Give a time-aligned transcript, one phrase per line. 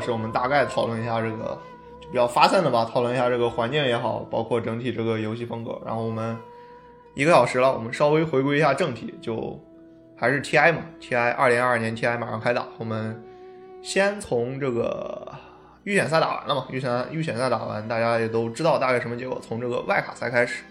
[0.00, 1.58] 时我们大概讨论一下这个，
[2.00, 5.80] 就比较发散的吧，讨论一下这个环境也好，包括整体这个游戏风格。
[5.84, 6.36] 然后我们
[7.14, 9.58] 一个小时了，我们稍微回归一下正题，就
[10.16, 13.22] 还是 TI 嘛，TI 二零二二年 TI 马上开打，我们
[13.82, 15.26] 先从这个
[15.84, 20.64] 预选赛打完了嘛，预选预选赛打完，大家也都知道大概什么结果，从这个外卡赛开始，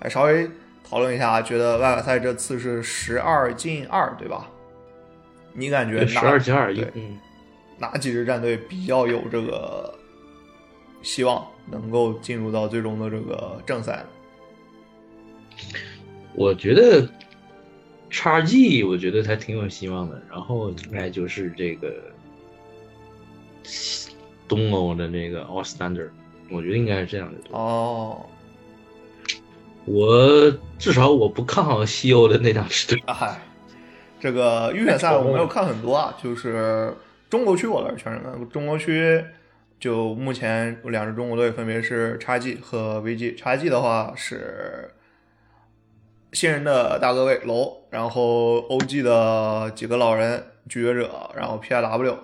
[0.00, 0.48] 哎稍微
[0.88, 4.46] 讨论一下，觉得外卡赛这次是十二进二，对吧？
[5.58, 7.18] 你感觉十二进二，对，嗯，
[7.78, 9.92] 哪几支战队比较有这个
[11.02, 14.04] 希望能够进入到最终的这个正赛？
[16.34, 17.08] 我觉得
[18.10, 20.20] 叉 G，我觉得还挺有希望的。
[20.30, 21.94] 然后应该就是这个
[24.46, 26.10] 东欧的那个 All Standard，
[26.50, 27.38] 我觉得应该是这样的。
[27.50, 28.26] 哦，
[29.84, 33.02] 我至少我不看好西欧的那两支队。
[33.06, 33.40] 嗨，
[34.20, 36.94] 这个预选赛我没有看很多啊，就是
[37.36, 38.48] 中国区我倒是全认。
[38.48, 39.22] 中国区
[39.78, 43.36] 就目前两支中国队分别是叉 G 和 VG。
[43.36, 44.94] 叉 G 的话是
[46.32, 52.16] 新人的大哥位楼，然后 OG 的几个老人拒绝者，然后 PIW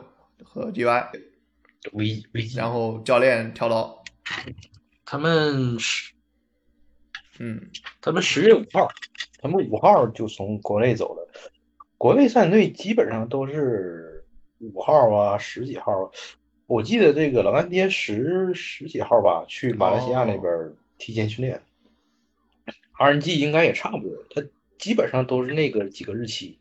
[0.43, 1.05] 和 DY。
[1.93, 4.03] V V，然后教练跳刀，
[5.05, 6.13] 他们十，
[7.39, 7.61] 嗯，
[8.01, 8.89] 他们十月五号，
[9.43, 11.29] 他们五号就从国内走了。
[11.99, 14.12] 国内战队基本上都是
[14.63, 16.13] 五号啊，十几号。
[16.67, 21.61] 我记得这个老干爹十十几号吧，去马来西亚那边提前训练。
[22.97, 26.59] RNG 应该也差不多，他基本上都是那个几个日期，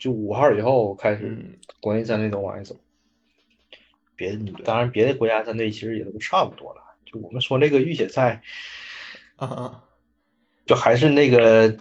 [0.00, 2.76] 就五号以后开始，国内战队都往外走。
[4.16, 6.82] 别的当然，别的国家战队其实也都差不多了。
[7.04, 8.42] 就我们说那个预选赛，
[9.36, 9.84] 啊，
[10.64, 11.76] 就还是那个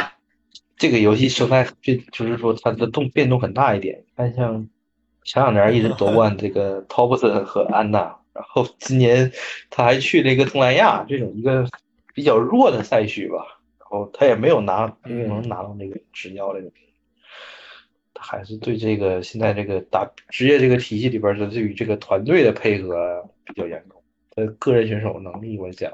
[0.75, 4.03] 这个游戏生态，变就是说它的动变动很大一点。
[4.15, 4.67] 但像
[5.23, 9.31] 前两年一直夺冠这个 Topson 和安娜，然后今年
[9.69, 11.67] 他还去了一个东南亚这种一个
[12.13, 16.71] 比较弱的赛区吧，然后他也没有拿，没有能拿到那个执教那个。
[18.23, 23.99] 还是对这个现在这个打职业这个体系里边的对于这个团队的配合比较严重。
[24.35, 25.91] 呃，个人选手能力，我讲，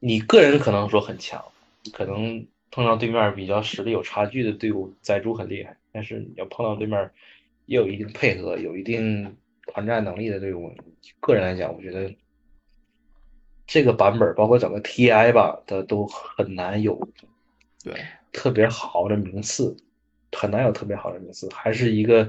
[0.00, 1.44] 你个人可能说很强，
[1.92, 5.76] 可能碰到对面比较实力有差距的队伍，载猪很厉害。
[5.96, 7.10] 但是你要碰到对面
[7.64, 9.34] 也有一定配合、有一定
[9.66, 10.70] 团战能力的队伍，
[11.20, 12.14] 个人来讲，我觉得
[13.66, 17.08] 这个版本包括整个 TI 吧，它都很难有。
[17.82, 17.94] 对。
[18.32, 19.74] 特别好的名次，
[20.30, 22.28] 很难有特别好的名次，还是一个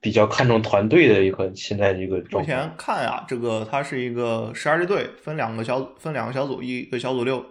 [0.00, 2.22] 比较看重团队的一个现在这个。
[2.30, 7.44] 目前看啊，这个它是一个十二支队，分两个小分两个小组，一个小组六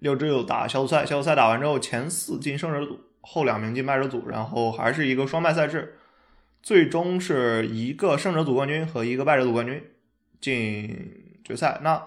[0.00, 5.98] 六支打小组赛，小组赛打完之后，前四进胜者组，后两名进败者组，然后还是一个双败赛制，
[6.62, 9.82] 最终是一个胜者组冠军和一个败者组冠军
[10.40, 11.80] 进决赛。
[11.82, 12.02] 那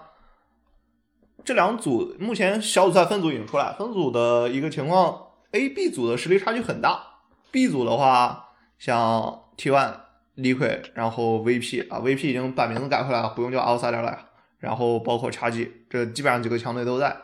[1.44, 5.26] 这两组目前小组赛分组已经出来，分组的一个情况。
[5.52, 7.02] A、B 组的实力差距很大。
[7.50, 9.94] B 组的话，像 T1、
[10.36, 14.28] Liquid，然后 VP 啊，VP 已经把名字改回来了，不用叫 Outsider 了。
[14.58, 17.16] 然后包括叉 G，这基本上几个强队都在。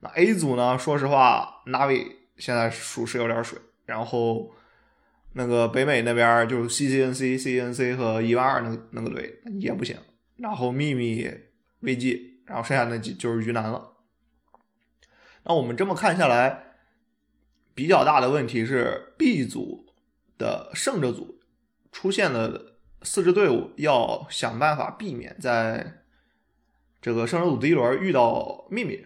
[0.00, 0.78] 那 A 组呢？
[0.78, 3.58] 说实话，Navi 现在属实有点水。
[3.86, 4.50] 然后
[5.34, 9.96] 那个北美那边就是 CCNC、CNC 和一万二那个那个队也不行。
[10.36, 11.30] 然后秘密、
[11.82, 13.92] VG，然后剩下那几就是鱼腩了。
[15.44, 16.64] 那我们这么看下来。
[17.74, 19.86] 比较大的问题是，B 组
[20.38, 21.40] 的胜者组
[21.90, 26.04] 出现的四支队伍要想办法避免在
[27.02, 29.04] 这个胜者组第一轮遇到秘密，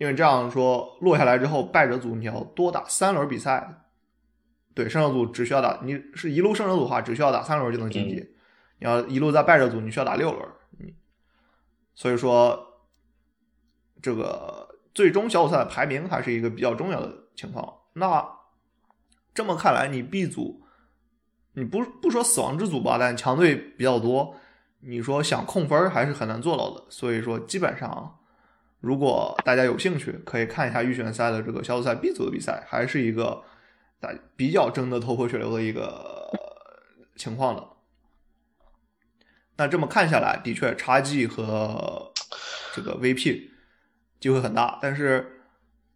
[0.00, 3.84] 因为这样说落下来之后，败者组你要多打三轮比赛。
[4.72, 8.16] 对，胜者组只需要打，你是一路胜者组的话，只需要打三轮就能晋级；
[8.78, 10.48] 你要一路在败者组，你需要打六轮。
[10.78, 10.94] 嗯，
[11.94, 12.80] 所以说
[14.00, 17.70] 这个最终小组赛的排名还是一个比较重要的情况。
[17.92, 18.26] 那
[19.34, 20.62] 这么看来，你 B 组，
[21.52, 24.34] 你不不说死亡之组吧，但强队比较多，
[24.80, 26.86] 你说想控分还是很难做到的。
[26.88, 28.19] 所以说，基本上，
[28.80, 33.42] 如果大家有兴趣，可以看一下预选赛的这个小组赛 B 组的比赛，还是一个
[34.00, 36.30] 大比较争得头破血流的一个
[37.16, 37.66] 情况的。
[39.56, 42.12] 那这么看下来，的确差距和
[42.74, 43.50] 这个 VP
[44.18, 45.42] 机会很大，但是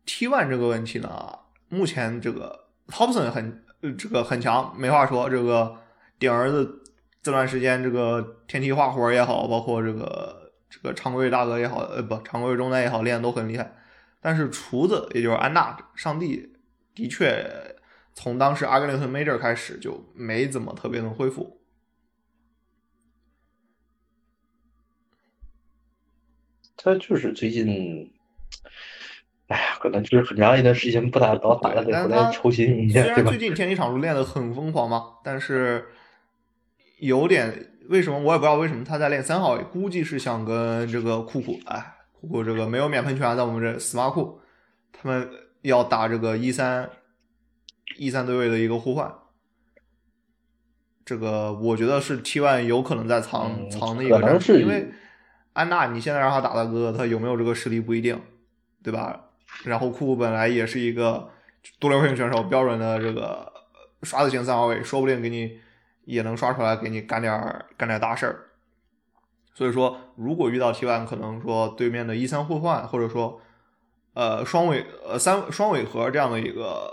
[0.07, 1.39] T1 这个问题呢？
[1.71, 3.65] 目前这个 Thompson 很
[3.97, 5.31] 这个很强，没话说。
[5.31, 5.79] 这个
[6.19, 6.83] 顶儿子
[7.23, 10.44] 这段时间，这个天梯画活也好，包括这个
[10.85, 13.75] 这个常规大哥也好，呃不，常规中单也好，练的都很厉害。
[14.21, 16.53] 但是厨子，也就是安娜上帝，
[16.95, 17.43] 的确
[18.13, 21.63] 从当时阿格林顿 Major 开始就没怎么特别能恢复。
[26.77, 28.13] 他就是最近，
[29.47, 35.87] 哎呀，可能就是很长一段时间不打老打了，得回来抽筋一下，虽然最近天气场练的很疯狂嘛，但是
[36.99, 44.41] 有点为什么我也不知道为什么他在练三号位，估计是想跟这个酷酷，哎，酷酷这个没有免喷泉，在我们这死马库，
[44.93, 45.29] 他们
[45.63, 46.91] 要打这个一三
[47.97, 49.13] 一三对位的一个互换。
[51.05, 54.93] 这个我觉得是 T one 有可能在藏藏的一个战术，因为。
[55.53, 58.21] 安娜，你现在让他打大哥，他有没有这个实力不一定，
[58.83, 59.27] 对吧？
[59.63, 61.31] 然后库库本来也是一个
[61.79, 63.53] 多流型选手，标准的这个
[64.03, 65.61] 刷子型三号位，说不定给你
[66.05, 68.51] 也能刷出来，给你干点干点大事儿。
[69.53, 73.41] 所以说，如果遇到 T one，可能说对面的一三互换，或者说
[74.15, 76.93] 呃双尾呃三双尾盒这样的一个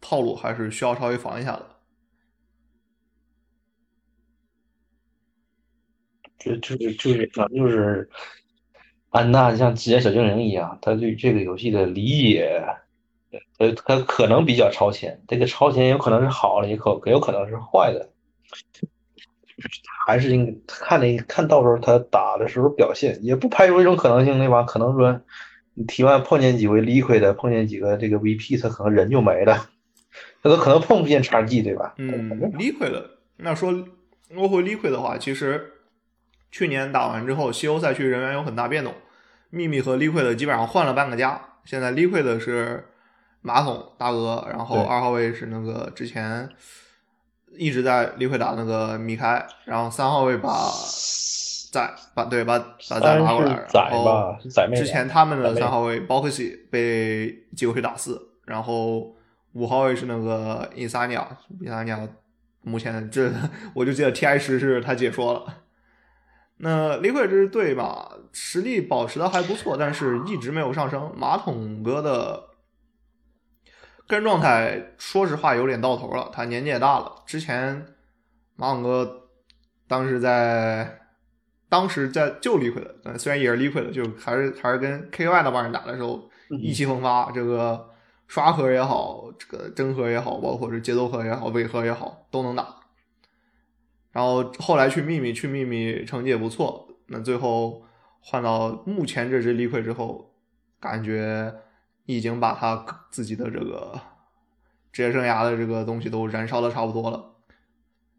[0.00, 1.66] 套路，还是需要稍微防一下的。
[6.38, 8.08] 就就是就是反正就是
[9.10, 12.62] 安娜像机械小精灵一样，他对这个游戏的理解，
[13.58, 15.20] 呃，他可能比较超前。
[15.28, 18.10] 这个超前有可能是好的，也可也有可能是坏的，
[20.06, 24.62] 还是应看那看到时候他打的时候表现，也不排除一种可能性，对吧？
[24.62, 25.20] 可能说
[25.74, 29.68] 你 T one 碰见几回 liquid 的，碰见几个这个 VP，他可能人就没了，
[30.42, 31.94] 他都可能碰不见叉 G，对吧？
[31.98, 33.72] 嗯，liquid 的，那说
[34.30, 35.72] 落回 liquid 的话，其实。
[36.48, 38.94] 去年打完之后，西欧赛区人员有很大变动，
[39.50, 41.38] 秘密和 Liquid 基本上换了半个家。
[41.64, 42.86] 现在 Liquid 是
[43.46, 46.48] 马桶大哥，然后二号位是那个之前
[47.56, 50.50] 一直在 Liquid 打那个米开，然后三号位把
[51.70, 54.36] 仔把对把把仔拉过来，然后
[54.74, 59.14] 之前他们的三号位 Boxy 被寄过去打四，然后
[59.52, 62.00] 五号位是那个伊萨尼亚，伊萨尼亚
[62.62, 63.30] 目前这
[63.74, 65.54] 我就记得 TI 十是他解说了。
[66.56, 71.12] 那 Liquid 这支队吧，实力保持的还不错，但是一直没有上升。
[71.14, 72.45] 马桶哥的
[74.08, 76.30] 个人状态，说实话有点到头了。
[76.32, 77.22] 他年纪也大了。
[77.26, 77.86] 之前
[78.54, 79.28] 马桶哥
[79.88, 81.00] 当时在
[81.68, 87.30] 当时在旧 Liquid，虽然也是 Liquid，就还是还是跟 KY 那帮人打的时候意气风发。
[87.32, 87.90] 这个
[88.28, 92.76] 刷核也好，这个真核也好，包括是节奏核也好，尾核也好，都能打。
[94.12, 96.88] 然后后来去秘密，去秘密成绩也不错。
[97.08, 97.82] 那最后
[98.20, 100.32] 换到目前这支立溃之后，
[100.80, 101.52] 感觉
[102.06, 104.00] 已经把他自己的这个
[104.90, 107.34] 职业生涯的这个东西都燃烧的差不多了，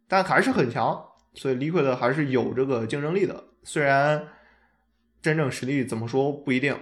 [0.07, 1.04] 但还是很强。
[1.34, 4.28] 所以立溃的还是有这个竞争力的，虽然
[5.22, 6.80] 真正实力怎么说不一定。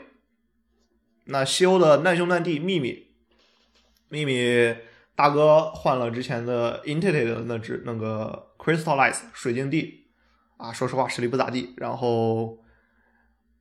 [1.26, 3.08] 那西欧的难兄难弟秘密，
[4.10, 4.76] 秘密
[5.16, 8.44] 大哥换了之前的 Intit 的那只那个。
[8.58, 10.08] Crystallize 水晶地
[10.58, 11.76] 啊，说实话实力不咋地。
[11.78, 12.58] 然后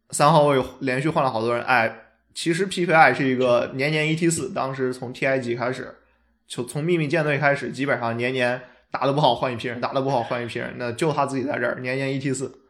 [0.09, 2.04] 三号位连续换了好多人，哎，
[2.35, 5.95] 其实 PPI 是一个年年一 T 四，当时从 TI 级开始，
[6.47, 8.61] 就从秘密舰队开始，基本上年年
[8.91, 12.61] 打的不好换一批人，打的不好换一批人，那就他自己在这儿年年一 T 四。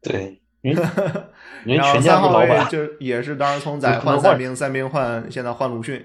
[0.00, 6.04] 对， 然后三号位就也是当时从仔换三兵，三兵换现在换鲁迅，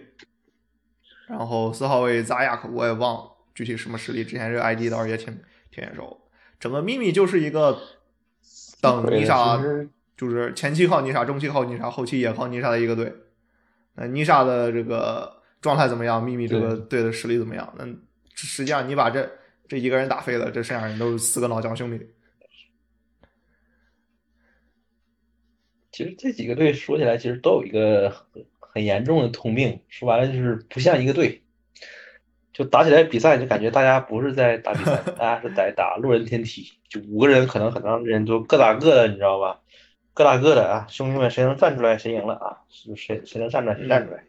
[1.27, 5.35] 然后四号位扎亚克我也忘了具体什么实力，之前这个 ID 倒是也挺。
[5.71, 6.19] 挺眼熟，
[6.59, 7.79] 整个秘密就是一个
[8.81, 9.55] 等妮莎，
[10.19, 13.13] 就是前期靠妮莎，中期靠妮莎，后期也靠妮莎的一个队。
[13.95, 16.21] 那妮莎的这个状态怎么样？
[16.21, 17.73] 秘密这个队的实力怎么样？
[17.77, 17.85] 那
[18.35, 19.31] 实际上你把这
[19.69, 22.05] 这一个人打废了，这剩下人都是四个老将兄弟。
[25.89, 31.43] 其实这几个队说起来，其实都有一个很很严重的通病，说白了就是不像一个队。
[32.51, 36.69] 就打起来比赛，就感觉大家不是在打比赛， 大家是在打路人天梯。
[36.89, 39.61] 就五个人，可能很多人都各打各的，你知道吧？
[40.19, 42.57] 各打各的啊，兄弟们，谁能站出来谁赢了啊？
[42.97, 44.25] 谁谁能站出来谁站出来。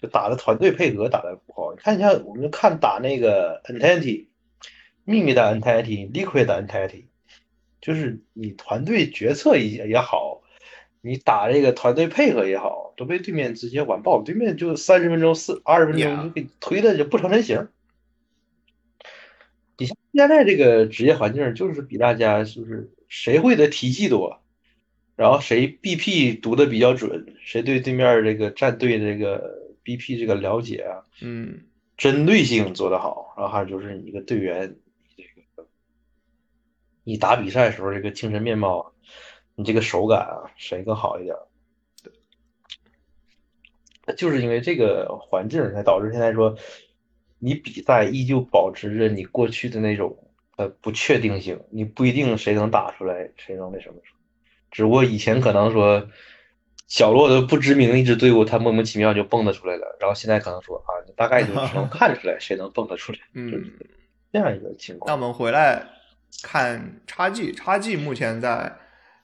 [0.00, 1.72] 就打的团队配合打的不好。
[1.72, 4.26] 你看，一下我们看打那个 Entity，
[5.02, 7.06] 秘密的 Entity，Liquid 的 Entity，
[7.80, 10.40] 就是你团队决策也也好。
[11.00, 17.66] 你打这个团队配合也好，都被对面直接完爆，对面就三十分钟、四二十分钟就给推的就不成人形。
[19.78, 24.40] 你像现在这个职业环境，就是比大家就是谁会的体系多，
[25.16, 31.64] 然后谁 BP 读的比较准，谁对对面这个战队这个 BP 这个了解啊，嗯，
[31.96, 34.76] 针对性做得好，然后还有就是你一个队员，
[35.16, 35.22] 这
[35.56, 35.68] 个
[37.04, 38.92] 你打比赛的时候这个精神面貌。
[39.54, 41.36] 你这个手感啊，谁更好一点？
[44.06, 46.56] 对，就是因为这个环境才导致现在说
[47.38, 53.96] 你比赛依旧保持着你过去的那种呃不确定性，你不一定谁能打出来，谁能那什么。
[54.72, 56.08] 只不过以前可能说
[56.88, 63.70] 小落的不知名一支队伍，他莫名其妙就蹦跶出来了，然后现在可能说啊，你大概就只能 看出来谁能蹦跶出来，嗯，
[64.32, 65.06] 这样一个情况。
[65.06, 65.86] 那我们回来
[66.42, 68.78] 看差距，差距目前在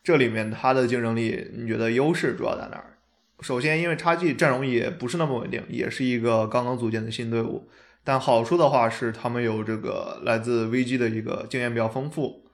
[0.05, 2.95] 这里面它的竞争力，你觉得优势主要在哪儿？
[3.40, 7.69] 首先，因为差距阵容也不是那么稳定，也是一个刚刚组建的新队伍。
[8.02, 12.45] 但好处的话是，他们有这个来自 VG 的一个经验比较丰富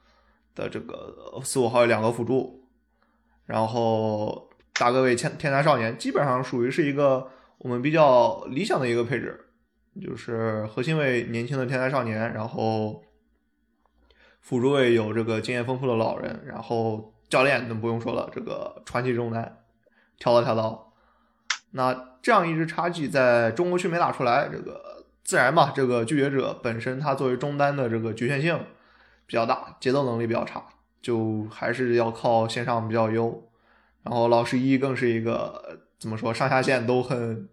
[0.55, 2.64] 的这个四五号有两个辅助，
[3.47, 9.47] 然后大各位天天才少年基本上属于是一个我们比较理想的一个配置，
[10.01, 13.03] 就是核心位年轻的天才少年，然后
[14.41, 19.61] 辅助位有这个经验丰富的老人，然后教练那不用说了，这个传奇中单。
[20.17, 20.93] 跳刀跳刀，
[21.73, 28.57] 那这样一支差距在中国区没打出来，这个自然嘛，这个拒绝者本身它作为中单的这个局限性
[29.27, 30.65] 比较大，节奏能力比较差，
[31.05, 33.51] 就还是要靠线上比较优。
[34.03, 37.47] 然后老十一更是一个怎么说上下线都很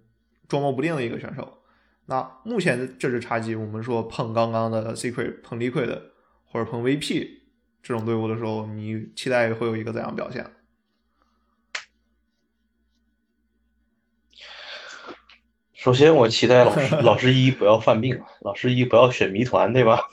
[0.47, 1.57] 捉摸不定的一个选手。
[2.05, 6.01] 那目前这支叉 G，我们说碰刚刚的 Secret、碰 Liquid
[6.45, 7.27] 或者碰 VP
[7.83, 10.45] 这种队伍的时候，你期待会有一个怎样表现？
[15.73, 20.09] 首先，我期待老师老师一不要犯病，老师一不要选谜团，对吧？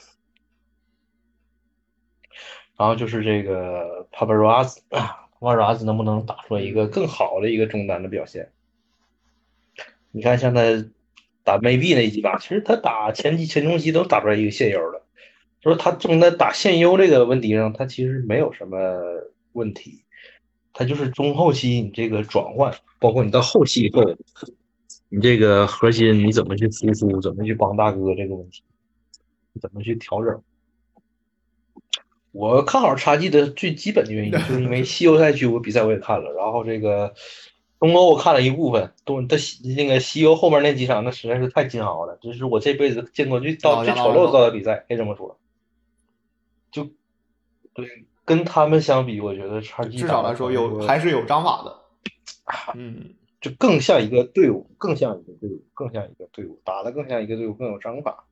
[2.78, 5.74] 然后就是这个 p a p a r a z 啊 p a p a r a
[5.74, 8.50] z 能不能打出来一个更好的一个中单的表现？
[10.12, 10.62] 你看，像他
[11.44, 15.02] 打 maybe 那几把，其实他打前期、前中期都打出来一个现优的，
[15.60, 18.78] 就是他正在打现优这个问题上，他其实没有什么
[19.52, 20.04] 问题，
[20.72, 24.02] 他就是中后期你这个转换，包括你到后期以后。
[25.10, 27.18] 你这个核心你怎么去输出？
[27.22, 28.62] 怎么去帮大哥这个问题？
[29.58, 30.42] 怎么去调整？
[32.38, 37.12] 我看好叉 G 的最基本的原因， 就是因为西欧赛区我比赛我也看了，然后这个
[37.80, 39.36] 东欧我看了一部分，东的
[39.76, 45.36] 那个西欧后面那几场那实在是太煎熬了，这是我这辈子见过最到最丑陋的比赛，可以这么说。
[46.70, 46.88] 就
[47.74, 47.86] 对，
[48.24, 51.76] 跟他们相比，我觉得叉 G 至少来说有还是有章法的。
[52.76, 53.14] 嗯。
[53.40, 58.24] 就更像一个队伍，更像一个队伍，更像一个队伍，打的更像一个队伍，更有章法。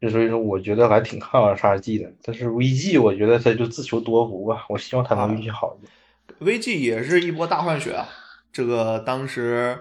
[0.00, 2.12] 就所以说，我觉得还挺看好沙季的。
[2.22, 4.64] 但是 VG，我觉得他就自求多福吧。
[4.68, 6.58] 我希望他能运气好一点。
[6.58, 8.08] VG 也是一波大换血啊！
[8.52, 9.78] 这个当时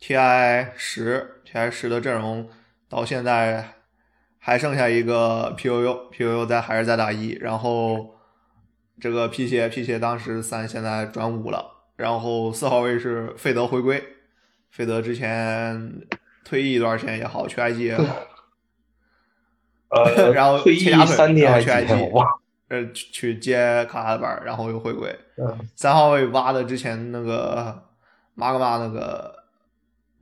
[0.00, 2.48] TI 十 TI 十的阵容
[2.88, 3.74] 到现在
[4.38, 8.14] 还剩下一个 PUU，PUU 在还是在打一，然后
[9.00, 11.72] 这个皮鞋皮鞋当时三，现在转五了。
[11.96, 14.02] 然后四号位是费德回归，
[14.70, 16.06] 费德之前
[16.44, 18.04] 退役一段时间也好，去 IG 也好，
[19.90, 22.26] 呃， 然后退役三天还去 IG，
[22.68, 25.16] 呃，去接卡卡的板，然后又回归。
[25.74, 27.82] 三号位挖的之前那个
[28.34, 29.34] 马格玛那个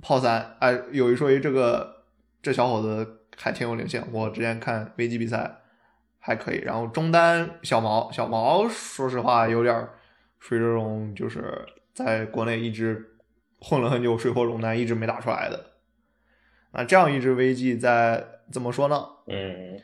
[0.03, 2.05] 炮三，哎，有一说一，这个
[2.43, 5.59] 这小伙子还挺有灵性，我之前看危机比赛
[6.21, 6.59] 还可以。
[6.59, 9.89] 然后中单小毛，小毛说实话有点。
[10.47, 13.03] 属于这种就是在国内一直
[13.63, 15.59] 混了很久，水火中单一直没打出来的。
[16.75, 19.07] 那这样一支 VG 在怎么说呢？
[19.29, 19.81] 嗯，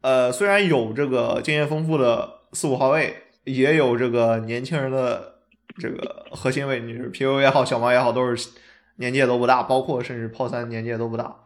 [0.00, 3.14] 呃，虽然有这个经验丰富的四五号位，
[3.44, 5.36] 也有这个年轻人的
[5.78, 8.50] 这个核心位，你是 PU 也好，小毛也好，都是
[8.96, 11.36] 年纪也都不大，包括甚至炮三年纪也都不大。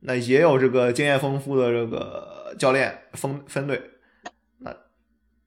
[0.00, 3.82] 那也有这个经验丰富的这个教练分分队。
[4.58, 4.74] 那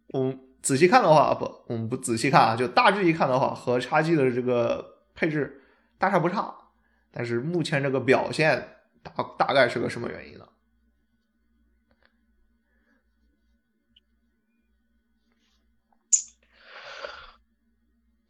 [0.10, 0.40] 我们。
[0.66, 5.62] 仔细看的话，不，我们不仔细看啊，就大致一看的话，和叉 G 的这个配置
[6.00, 6.52] 大差不差。
[7.18, 10.46] 但是目前这个表现大大概是个什么原因呢？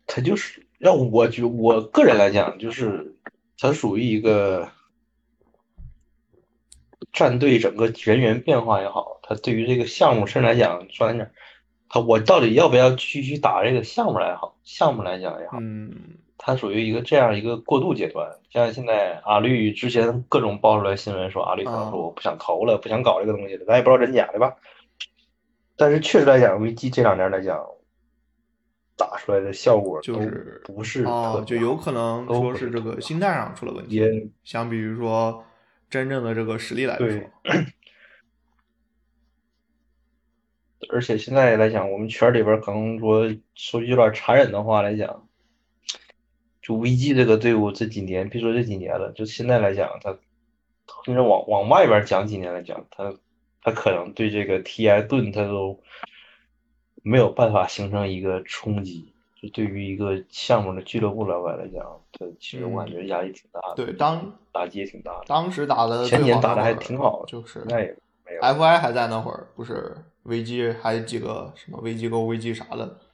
[0.06, 3.16] 他就是让我觉，我个人来讲，就是
[3.58, 4.70] 他属于一个
[7.12, 11.28] 战队整个人员变化也好，他对于这个项目甚至来讲，说来讲。
[11.90, 14.60] 他我到底要不要继续打这个项目来好？
[14.64, 18.32] 项目来讲也好，嗯，它属于一个这样一个过渡阶段。
[18.52, 24.56] 像现在阿绿之前各种爆出来新闻说阿绿可能说我不想投了，不想搞这个东西了，咱也不知道真假对吧。
[25.76, 27.66] 但是确实来讲，危机这两年来讲，
[28.96, 34.32] 打出来的效果就是不是哦，就有可能说是这个心态上出了问题。
[34.44, 35.44] 相比于说
[35.90, 37.08] 真正的这个实力来说。
[40.90, 45.25] 而且现在来讲，我们圈里边可能说说句有点残忍的话来讲，
[46.66, 50.18] 就 VG 这个队伍这几年，别说这几年了，就现在来讲，他
[51.06, 53.14] 甚至往往外边讲几年来讲，他
[53.62, 55.80] 他可能对这个 TI 盾他都
[57.04, 59.12] 没有办法形成一个冲击。
[59.40, 63.76] 就对于一个项目的俱乐部老板来讲，他其实我感觉压力挺大的。
[63.76, 65.26] 对，当打击也挺大的。
[65.28, 67.96] 当时打的前年打的还挺好，就是那也
[68.26, 68.42] 没有。
[68.42, 69.96] FI 还在那会儿，不是
[70.26, 73.05] VG 还有几个什么危机沟、危机啥的，对，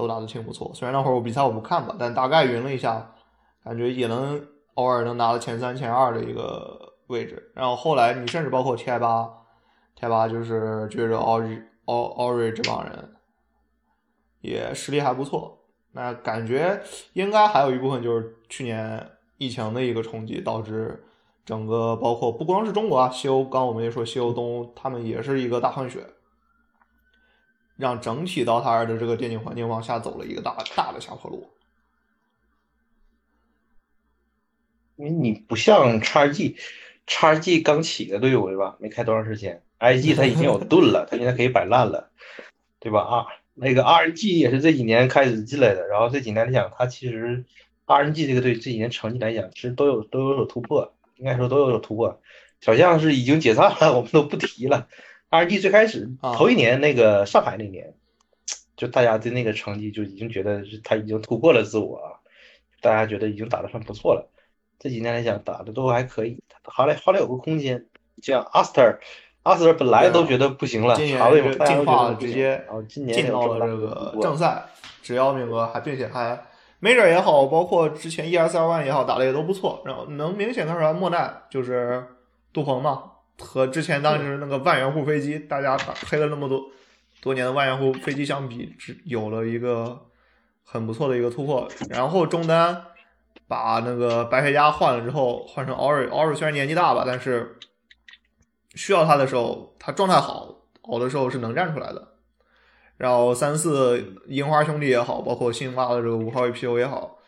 [0.00, 0.70] 都打的挺不错。
[0.74, 3.12] 虽然那会儿我比赛我不看吧，但大概匀了一下，
[3.62, 4.42] 感觉也能
[4.74, 7.52] 偶尔能拿到前三、前二的一个位置。
[7.54, 9.28] 然后后来你甚至包括 TI 八
[9.98, 13.14] ，TI 八就是觉着 Ori Ori 这帮人
[14.40, 15.58] 也实力还不错。
[15.92, 16.80] 那感觉
[17.14, 21.04] 应该还有一部分就是去年疫情的一个冲击，导致
[21.44, 26.06] 整个包括不光是中国啊，西欧，刚我们也说西欧东欧，他们也是一个大换血，
[27.80, 31.50] 让整体 DOTA 二的这个电竞环境往下走了一个大大的下坡路。
[34.96, 36.56] 因为你不像叉 G，
[37.06, 38.76] 叉 G 刚起的队伍对吧？
[38.78, 42.10] 没开多长时间，IG 它已经有盾了，它现在可以摆烂了，
[42.78, 43.00] 对吧？
[43.00, 43.26] 啊。
[43.52, 47.44] 那个 RNG 也是这几年开始进来的，然后这几年来讲，他其实
[47.84, 52.22] RNG 这个队这几年成绩来讲，其实都有都有所突破，应该说都有所突破。
[52.60, 54.88] 小象是已经解散了，我们都不提了。
[55.30, 57.94] RNG 最开始头一年那个上海那年，
[58.76, 62.18] 就大家对那个成绩就已经觉得是他已经突破了自我，
[62.80, 64.30] 大家觉得已经打得算不错了。
[64.78, 67.86] 这几年来讲，打的都还可以，好来好来有个空间，
[68.22, 68.98] 像 Aster。
[69.42, 72.62] 阿斯特本来都觉得不行了，查位进化直接
[73.08, 74.64] 进到了这个正赛，
[75.00, 76.38] 只要名额还并且还
[76.82, 79.82] Major 也好，包括之前 ESL One 也好，打的也都不错。
[79.86, 82.06] 然后能明显看出来，莫奈就是
[82.52, 83.02] 杜鹏嘛，
[83.40, 85.76] 和之前当时那个万元户飞机，大家
[86.08, 86.70] 黑了那么多
[87.20, 90.06] 多年的万元户飞机相比，只有了一个
[90.64, 91.68] 很不错的一个突破。
[91.88, 92.84] 然后中单
[93.48, 97.56] 把那个白黑家换了之后，换成 Ori，Ori 虽然年纪大吧，但是。
[98.76, 102.12] 需要他的时候，他状态好，好的时候是能站出来的。
[102.96, 107.18] 然后三四樱花兄弟也好，包括新发的这个五号 APO 也好，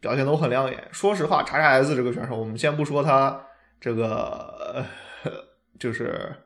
[0.00, 0.88] 表现都很亮眼。
[0.90, 3.42] 说实话，叉叉 S 这个选手，我们先不说他
[3.78, 4.82] 这个，
[5.80, 6.36] 就是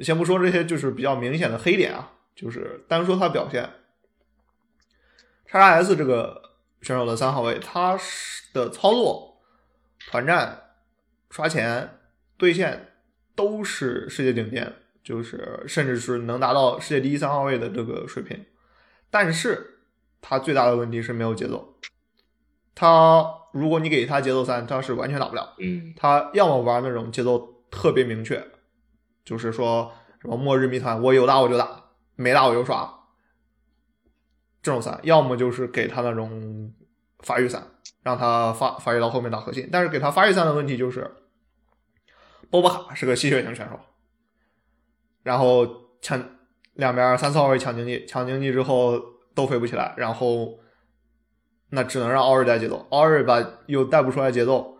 [0.00, 3.62] 先不说这些就是比较明显的黑点啊，就是单说他表现，
[5.46, 6.42] 叉叉 S 这个
[6.82, 7.96] 选手的三号位，他
[8.52, 9.40] 的操作、
[10.10, 10.70] 团战、
[11.30, 12.00] 刷钱、
[12.36, 12.88] 对线。
[13.36, 18.46] 都是世界顶尖，就是甚至是能达到世界第一三号位的这个水平，
[19.10, 19.80] 但是
[20.22, 21.76] 他最大的问题是没有节奏。
[22.74, 25.54] 他如果你给他节奏三，他是完全打不了。
[25.58, 28.42] 嗯，他要么玩那种节奏特别明确，
[29.22, 32.92] 就是说什么末日谜团，我有打我就打，没打我就刷
[34.62, 36.72] 这种三；要么就是给他那种
[37.20, 37.62] 发育伞，
[38.02, 39.68] 让他发发育到后面打核心。
[39.70, 41.14] 但是给他发育伞的问题就是。
[42.48, 43.80] 波波卡是个吸血型选手，
[45.24, 45.66] 然后
[46.00, 46.24] 抢
[46.74, 49.02] 两边三四号位抢经济，抢经济之后
[49.34, 50.60] 都飞不起来，然后
[51.70, 54.75] 那只能让奥瑞带节奏，奥瑞吧又带不出来节奏，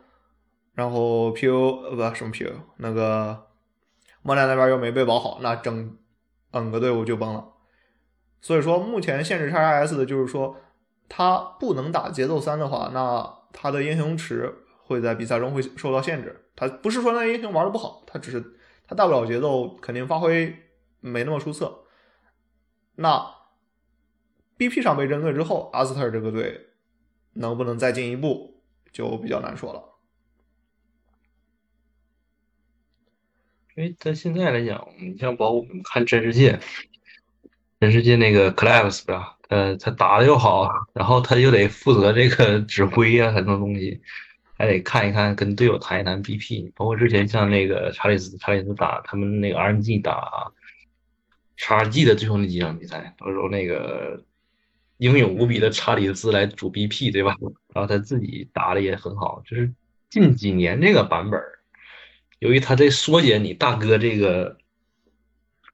[0.76, 3.46] 然后 PU 呃不什么 PU 那个
[4.20, 5.96] 莫奈那边又没被保好，那整
[6.52, 7.44] 整个队伍就崩了。
[8.42, 10.54] 所以说目前限制叉 S 的就是说
[11.08, 16.44] 他不能打节奏三的话，那他的英雄池会在比赛中会受到限制。
[16.54, 20.54] 他不是说那英雄玩的不好，他只是他大不了节奏，肯定发挥
[21.00, 21.84] 没那么出色。
[22.96, 23.34] 那
[24.58, 26.66] BP 上被针对之后，阿斯特这个队
[27.32, 28.60] 能不能再进一步，
[28.92, 29.95] 就比较难说了。
[33.76, 36.58] 因为他现在来讲，你像包括我们看真世界，
[37.78, 44.00] 真世界那个 Claps 吧，呃，他打的又好，然后他又得负责这个 指挥啊很多东西。
[44.58, 50.50] 还得看一看，跟队友谈一谈 BP，包括之前像那个查理斯，查理斯打他们那个 RNG 打
[51.58, 54.24] 叉 G 的最后那几场比赛，到时候那个
[54.96, 57.36] 英勇无比的查理斯来主 BP，对吧？
[57.74, 59.70] 然后他自己打的也很好，就是
[60.08, 61.38] 近几年这个版本，
[62.38, 64.58] 由于他在缩减你大哥这个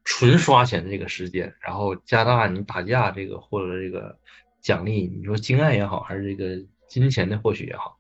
[0.05, 4.19] 纯刷钱的这个时间，然后加大你打架这个获得这个
[4.61, 7.99] 奖励，你说经验也好，还是这个金钱的获取也好。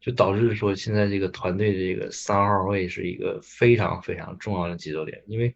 [0.00, 5.54] 就导致说，现在这个团队的这个三号位是一个非常非常重要的节奏点，因为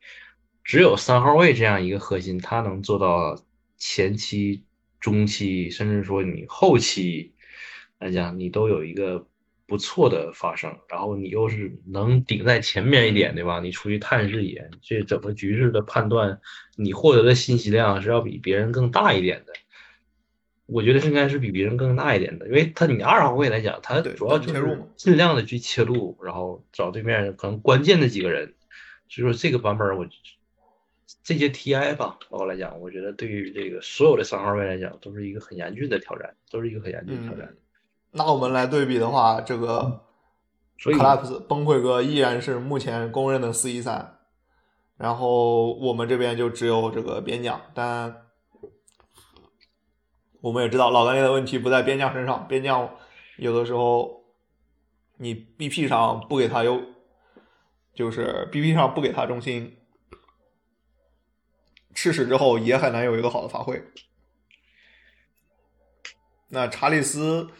[0.62, 3.36] 只有三号位这样一个核心，他能做到
[3.76, 4.62] 前期、
[5.00, 7.34] 中期，甚至说你后期
[7.98, 9.26] 来讲，你都有一个
[9.66, 13.60] 不错的发生，然后你又是能顶在前面一点，对吧？
[13.60, 16.40] 你出去探视野，这整个局势的判断，
[16.76, 19.52] 你获得的信息量是要比别人更大一点的。
[20.66, 28.54] 我觉得应该是比别人更大一点的，因为他你二号位来讲，他主要就是尽量的去切入，然后找对面可能关键的几个人。
[29.08, 30.06] 所以说这个版本我
[31.22, 37.48] 这些 TI 吧，包括来讲，我觉得对于这个所有的三号位来讲，都是一个很严峻的挑战，都是一个很严峻的挑战。
[37.48, 37.56] 嗯，
[38.16, 40.06] 那我们来对比的话，这个
[40.78, 44.18] Collapse 崩溃哥依然是目前公认的四一三，
[44.96, 48.26] 然后我们这边就只有这个边将，但
[50.40, 52.88] 我们也知道老干爹的问题不在边将身上，边将
[53.36, 54.24] 有的时候
[55.18, 56.80] 你 BP 上不给他优，
[57.94, 59.76] 就是 BP 上不给他中心，
[61.94, 63.82] 吃屎之后也很难有一个好的发挥。
[66.48, 67.50] 那查理斯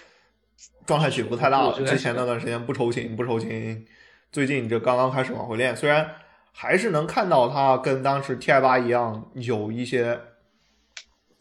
[0.86, 3.84] 状态起伏太大了，之前那段时间不抽筋不抽筋，
[4.30, 6.08] 最近这刚刚开始往回练，虽然
[6.52, 10.20] 还是能看到他跟当时 TI 八一样有一些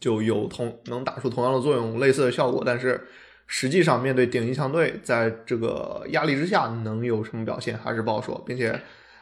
[0.00, 3.06] 就有同能打出同样的作用、类似的效果，但是
[3.46, 8.80] 实际上面对顶级强队，在这个压力之下能有什么表现还是不好说，并且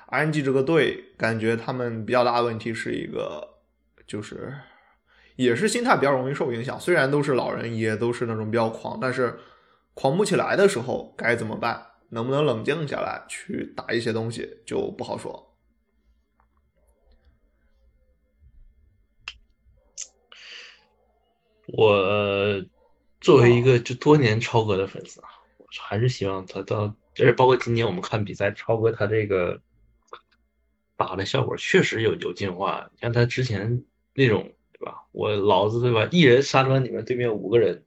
[0.08, 3.48] RNG 这个队感觉他们比较大的问题是一个
[4.06, 4.54] 就是。
[5.36, 9.36] 也是心态比较容易受影响，虽然都是老人，也都是那种比较狂，但是
[9.94, 11.86] 狂不起来的时候该怎么办？
[12.10, 15.52] 能不能冷静下来去打一些东西就不好说。
[21.66, 22.64] 我
[23.20, 29.60] 作为一个就多年超哥的粉丝啊，我还是希望他到，就是包括今年我们看比赛，超哥他这个
[30.96, 32.90] 打的效果确实有有进化。
[33.00, 35.06] 像他之前那种，对吧？
[35.10, 37.82] 我老子对吧，一人杀穿你们对面五个人，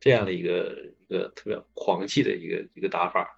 [0.00, 3.28] 这样的一个一个特别狂气的一个一个打法。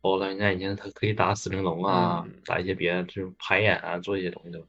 [0.00, 4.60] 包括他现在以前他可以打死灵龙啊，嗯打一些别的这种排演啊，做一些东西的，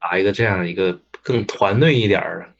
[0.00, 2.56] 打一个这样一个更团队一点儿的。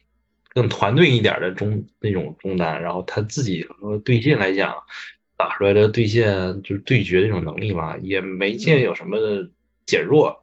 [0.57, 4.75] 更团队一点的中那种中单，然后他自己说对线来讲，
[5.37, 9.19] 打出来的对线就是对决这种能力嘛，也没见有什么
[9.85, 10.43] 减弱，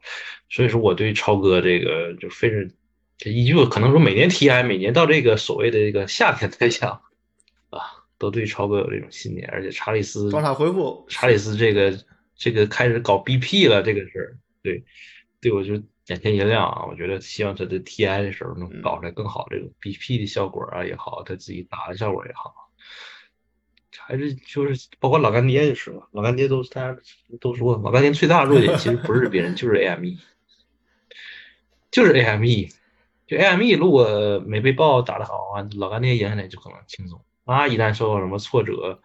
[0.51, 2.69] 所以说我对超哥这个就非常，
[3.17, 7.01] 这依旧可能说每年 TI 每年到这个所谓的这个夏天来讲，啊，
[8.23, 11.93] 都对超哥有这种信念，而且查理斯状态恢复，查理斯这个
[12.35, 14.81] 这个开始搞 BP 了这个事儿，对，
[15.41, 15.73] 对我就
[16.07, 16.85] 眼前一亮啊！
[16.85, 22.71] 我觉得希望他在 TI 的时候能搞出来更好这种 BP 的效果啊也好，他自己打的效果也好，
[23.97, 26.97] 还是就是包括老干爹也是嘛，老干爹都大家
[27.41, 30.17] 都说老干爹最大的弱点其实不是别人， 就是 AME，
[31.91, 32.71] 就是 AME，
[33.27, 37.21] 就 AME 如果没被爆打得好的话，老干爹赢下来就可能轻松。
[37.45, 39.01] 啊，一旦受到什么挫折，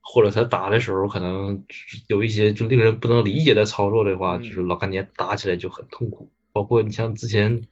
[0.00, 1.64] 或者他打的时候可能
[2.08, 6.30] 有一些就令人不能理解的操作的话，嗯就是老干爹打起来就很痛苦。
[6.52, 7.62] 包括你像之前，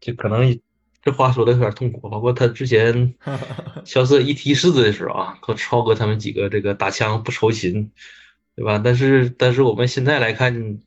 [0.00, 0.60] 就可能
[1.02, 2.08] 这话说的有点痛苦。
[2.10, 3.14] 包括他之前
[3.86, 7.90] 萧瑟一踢柿子的时候啊，和超哥他们几个这个打枪不愁勤，
[8.54, 8.78] 对吧？
[8.84, 10.80] 但是但是我们现在来看，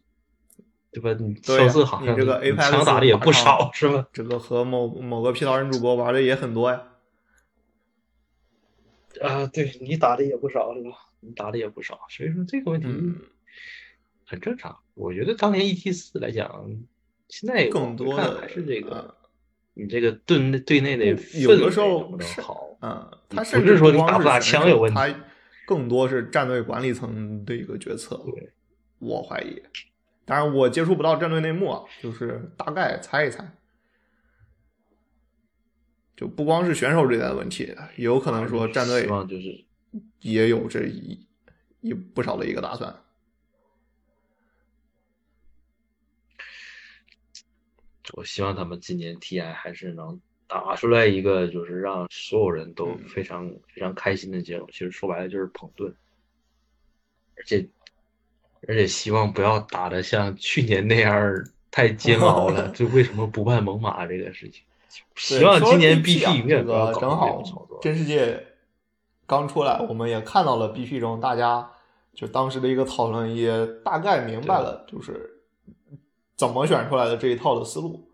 [0.94, 1.12] 对吧？
[1.20, 4.08] 你对好像你这个 Apex 枪打的也不少，是吧？
[4.14, 6.84] 这个和某某个 P 桃人主播玩的也很多呀。
[9.22, 10.92] 啊，对你打的也不少，是吧？
[11.20, 13.16] 你打的也不少，所以说这个问题嗯
[14.26, 14.78] 很正常。
[14.94, 16.70] 我觉得当年 ET 四来讲，
[17.30, 19.16] 现在更多的还是这个呃，
[19.74, 21.06] 你这个队内队内的
[21.40, 22.78] 有的时候是好？
[22.82, 25.16] 嗯，他甚至是说你打不打枪有问题他
[25.66, 28.22] 更多是战队管理层的一个决策。
[28.26, 28.52] 对，
[29.00, 29.62] 我怀疑，
[30.26, 33.56] 当然我接触不到战队内幕啊，就是大概猜一猜。
[36.16, 39.66] 就不光是选手这边的问题，也有可能说战队希望就是
[40.20, 41.28] 也有这一
[41.82, 42.96] 一不少的一个打算。
[48.14, 54.70] 我希望他们今年 TI 还是能打出来一个，就是让所有人都嗯非常、非常开心的结果。
[54.72, 55.94] 其实说白了就是捧盾，
[57.36, 57.68] 而且
[58.68, 61.34] 而且希望不要打的像去年那样
[61.72, 62.68] 太 煎熬了。
[62.70, 64.62] 就为什么不办猛犸这个事情？
[65.16, 67.80] 希望今年 BP 这不要搞这个正好种操作。
[67.82, 68.46] 真世界
[69.26, 71.72] 刚出来，我们也看到了 BP 中大家
[72.14, 75.42] 就当时的一个讨论，也大概明白了就是
[76.36, 78.08] 怎么选出来的这一套的思路。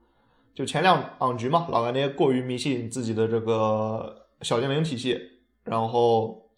[0.56, 5.20] 就前两两局嘛，老干爹过于迷信自己的这个小精灵体系，
[5.64, 6.49] 然后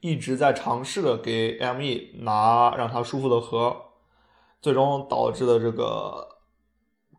[0.00, 3.76] 一直在尝试着给 ME 拿让他舒服的盒，
[4.60, 6.26] 最终导致的这个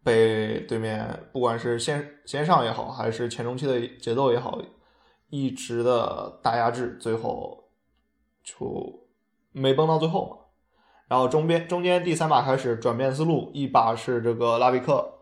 [0.04, 4.60] 被对面不管是先先上也好，还是前中期的节奏也好，
[5.30, 7.70] 一直的大压制，最后
[8.44, 9.08] 就
[9.52, 10.38] 没崩到最后嘛。
[11.08, 15.20] 然后中边中间第三把开始转变思路，一把是这个拉比克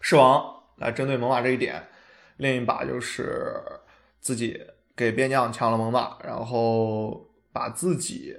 [0.00, 1.86] 狮王来针对猛犸这一点，
[2.38, 3.62] 另一把就是
[4.20, 4.58] 自己
[5.02, 8.36] 给边将抢了猛犸，然后把自己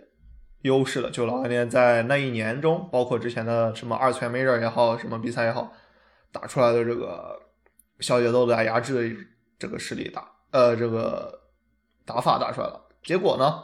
[0.62, 5.74] 优势的，就老干爹在那一年中，包括之前的什么二次元 major 也好，什么比赛也好，
[6.32, 7.38] 打出来的这个
[8.00, 9.16] 小节奏的压制的
[9.60, 11.42] 这个实力打，呃，这个
[12.06, 12.82] 打法打出来了。
[13.04, 13.62] 结果呢，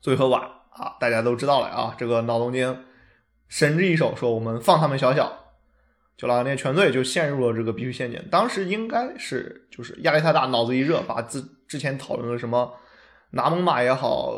[0.00, 2.84] 最后晚，啊，大家都知道了啊，这个脑洞精
[3.48, 5.44] 神之一手说我们放他们小小。
[6.16, 12.72] 就老干爹全队就陷入了这个 BP 陷阱，当时应该是就是压力太大，脑子一热，把自之前讨论的什么
[13.30, 14.32] 拿猛犸也好，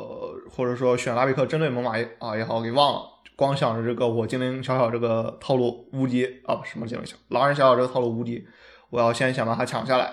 [0.50, 3.02] 或者说选拉比克针对猛犸啊也好给忘了，
[3.36, 8.46] 光想着这个我精灵小小这个套路无敌啊，什么精灵小狼人小小这个套路无敌，
[8.90, 10.12] 我要先想办法抢下来，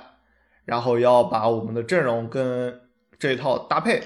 [0.66, 2.82] 然后要把我们的阵容跟
[3.18, 4.02] 这一套搭配，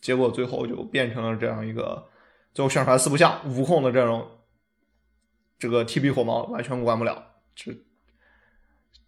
[0.00, 2.08] 结果最后就变成了这样一个
[2.54, 4.26] 最后选出来四不像无控的阵容。
[5.58, 7.22] 这个 TB 火猫完全管不了，
[7.54, 7.70] 就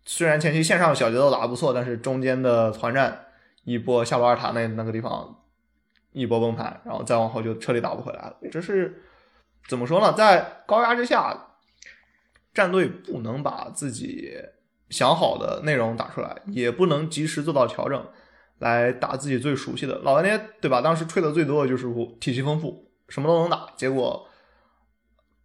[0.04, 3.26] 虽然前期线上小节奏打得不错，但是中间的团战
[3.64, 5.42] 一波夏洛尔塔那那个地方
[6.12, 8.36] 一波崩盘，然后再往后就彻底打不回来了。
[8.50, 9.02] 这是
[9.68, 10.12] 怎么说呢？
[10.12, 11.56] 在高压之下，
[12.52, 14.36] 战队不能把自己
[14.90, 18.06] 想好的内容打出来，也不能及时做到调整，
[18.58, 20.00] 来打自己最熟悉的。
[20.02, 20.80] 老干爹对吧？
[20.80, 21.86] 当时吹的最多的就是
[22.20, 24.28] 体系丰富，什么都能打，结果。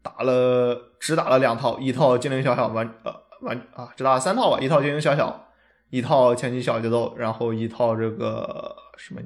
[0.04, 5.52] 打了只打了两套，一套精灵小小完呃完啊，只打了三套吧，一套精灵小小，
[5.90, 9.22] 一套前期小节奏，然后一套这个什么，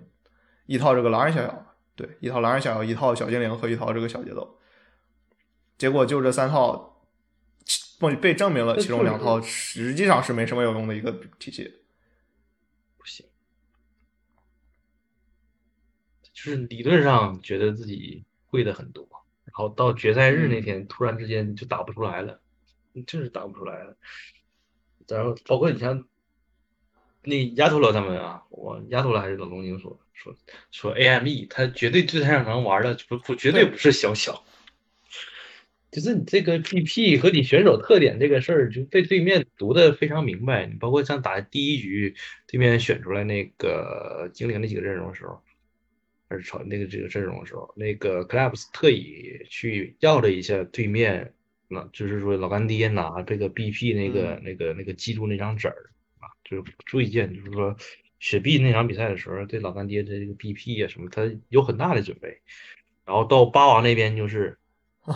[0.65, 4.57] 一套这个狼人小小，对，一套狼人小小，一套小精灵和一套这个小节奏，
[5.77, 7.05] 结果就这三套
[7.99, 11.71] 被被证明了，其中两套实际上是没什么有用的一个体系，
[12.97, 13.25] 不行，
[16.33, 19.07] 就是理论上觉得自己会的很多。
[19.43, 22.39] 然后到决赛日那天，突然之间就打不出来了，
[23.07, 23.97] 真是打不出来了。
[25.07, 26.07] 然后包括你像
[27.23, 30.35] 那丫头了他们啊，我丫头了还是老东京说说
[30.71, 34.43] 说 AME，他绝对最擅长玩的不不绝对不是小小，
[35.91, 40.65] 就是你这个 BP 和你选手特点这个事儿就被对面读的非常明白。
[40.65, 42.15] 你包括像打第一局
[42.47, 45.41] 对面选出来那个精灵那几个阵容的时候。
[46.29, 51.33] 还是朝那个这个阵容的时候，那个 Claps 特意去要了一下对面，
[51.71, 57.75] 那就是说老干爹拿这个 BP 那个那个那个记住那张纸儿啊，就是注意见，就是说
[58.19, 62.41] 雪碧那场比赛的时候，对老干爹的这个 BP 啊什么，他有很大的准备。
[63.05, 64.59] 然后到八王那边就是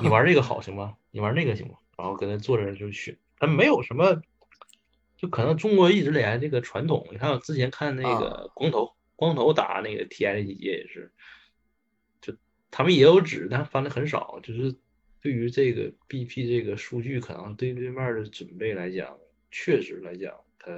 [0.01, 0.95] 你玩这个好行吗？
[1.11, 1.75] 你玩那个行吗？
[1.97, 4.21] 然后跟他坐着就选，他没有什么，
[5.17, 8.93] 就可能中国一直以来这个传统，你看我之前看那个光头。
[9.17, 11.13] 光头打那个届也是，
[12.19, 12.35] 就
[12.69, 14.41] 他们也有纸，但翻的很少。
[14.43, 14.75] 就是
[15.25, 19.17] 对于这个 BP 这个数据，可能对对面的准备来讲，
[19.49, 20.71] 确实来讲，他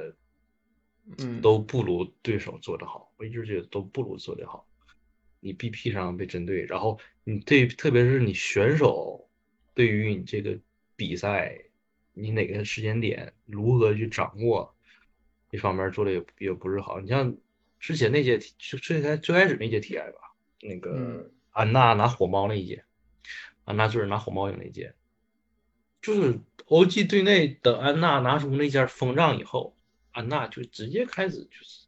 [1.17, 3.11] 嗯都不如对手做得好。
[3.17, 4.65] 我一直觉得都不如做得好。
[5.41, 9.29] 你 BP 上被针对，然后你对，特别是你选手
[9.73, 10.57] 对于你这个
[10.95, 11.61] 比赛，
[12.13, 14.73] 你哪个时间点如何去掌握，
[15.51, 17.01] 这方面做的也也不是好。
[17.01, 17.35] 你像。
[17.79, 22.83] 之前那届最最开最开始那届 TI 吧，那个安娜拿火猫那一届，
[23.67, 24.93] 安娜就是拿火猫赢那一届，
[26.01, 29.75] 就是 OG 队内等安娜拿出那件风杖以后，
[30.13, 31.85] 安娜就直接开始就是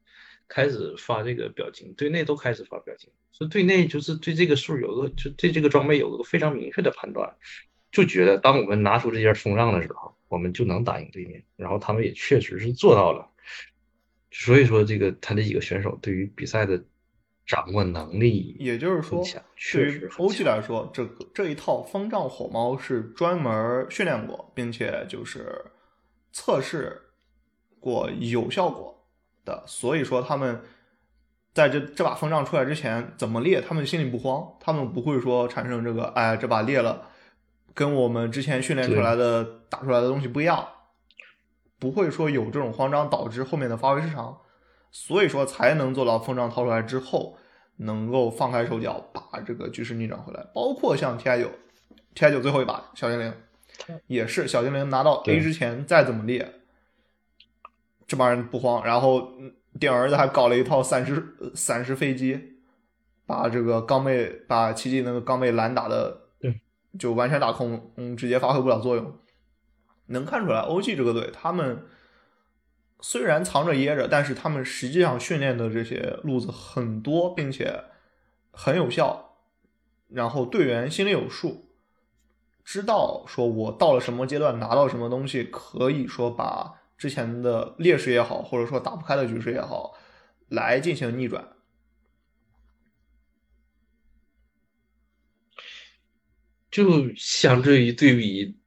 [0.50, 7.34] 开始发这个表情，队内都开始发表情，所以队内就是对这个数有个就对这个装备有个非常明确的判断，
[7.94, 13.30] 就觉得当我们拿出这件风杖的时候，我们就能打赢对面，然后他们也确实是做到了。
[14.32, 16.84] 所以说，这个他这几个选手对于比赛的
[17.50, 19.24] 掌握能力，也就是说，
[19.74, 25.60] 对于欧 G 来说，这个这一套风杖火猫是专门训练过，并且就是
[26.32, 27.02] 测试
[27.80, 29.04] 过有效果
[29.44, 29.64] 的。
[29.66, 30.62] 所以说，他们
[31.52, 37.10] 在这这把风杖出来之前怎么裂，他们心里不慌，他们不会说产生这个，哎，这把裂了，
[37.74, 40.68] 跟我们之前训练出来的打出来的东西不一样。
[41.80, 44.38] 不会说有这种慌张导致后面的发挥失常，
[44.92, 47.38] 所以说才能做到风杖掏出来之后
[47.78, 50.46] 能够放开手脚把这个局势逆转回来。
[50.54, 51.52] 包括像 TI 九
[52.16, 53.34] ，TI 九最后一把小精灵
[54.08, 56.62] 也是小精灵拿到 A 之前再怎么列，
[58.08, 59.32] 这帮人不慌，然后
[59.80, 61.24] 顶儿子还搞了一套散失
[61.56, 62.58] 散失飞机，
[63.26, 66.22] 把这个钢妹把奇迹那个钢妹蓝打的
[66.98, 69.16] 就完全打空，嗯，直接发挥不了作用。
[70.08, 71.86] 能看出来，OG 这个队，他们
[73.02, 77.84] 虽然藏着掖着，但是他们实际上训练的这些路子很多，并且
[78.52, 79.38] 很有效。
[80.10, 81.70] 然后队员心里有数，
[82.64, 89.96] 知道说我到了什么阶段拿到什么东西，可以说把之前的劣势也好，或者说打不开的局势也好，
[90.50, 91.48] 来进行逆转。
[96.70, 98.59] 就相对于对比，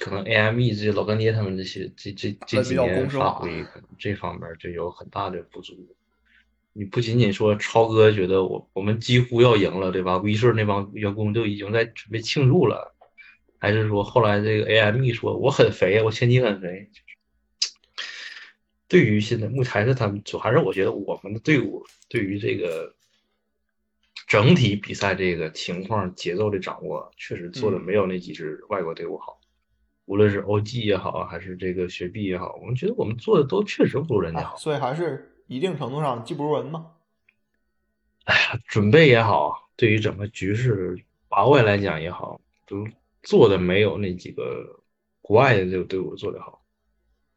[0.00, 3.64] 可能 AME 这些老干爹他们这些这这这几年发挥
[3.96, 5.94] 这方面就有很大的不足。
[6.72, 10.16] 你不仅仅说超哥觉得我我们几乎要赢了，对吧？
[10.16, 12.96] 威顺那帮员工就已经在准备庆祝了，
[13.58, 16.90] 还是说后来这个 AME 说我很肥，我前期很肥。
[18.88, 22.94] 对于现在目前是他们，主还是我觉得我们的队伍对于这个。
[24.28, 29.39] 整体比赛这个情况节奏的掌握，确实做的没有那几支外国队伍好。
[30.10, 34.56] 无论是 OG 也好，还是这个雪碧也好，我们觉得我们做的都确实不如人家好。
[34.56, 36.90] 所以还是一定程度上技不如人嘛。
[38.26, 42.84] 哎呀，准备也好，对于整个局势把握来讲也好，都
[43.22, 44.82] 做的没有那几个
[45.22, 46.60] 国外的这个队伍做的好。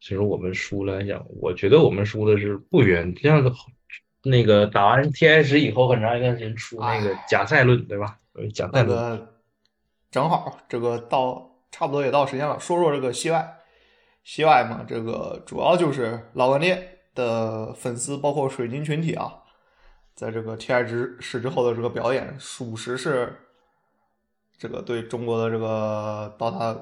[0.00, 3.14] 所以说我们输了来讲，我觉得我们输的是不冤。
[3.14, 3.52] 这样的。
[4.24, 8.18] 那个打完 TS 以后，很长一段时间出那个假赛论，对吧？
[8.52, 9.28] 假赛论，
[10.10, 13.58] 正好这个到差不多也到时间了，说说这个西外，
[14.22, 19.42] 西外嘛，这个主要就是老干爹的粉丝，包括水晶群体啊，
[20.14, 23.40] 在这个 TS 十之后的这个表演，属实是
[24.56, 26.80] 这个对中国的这个 DOTA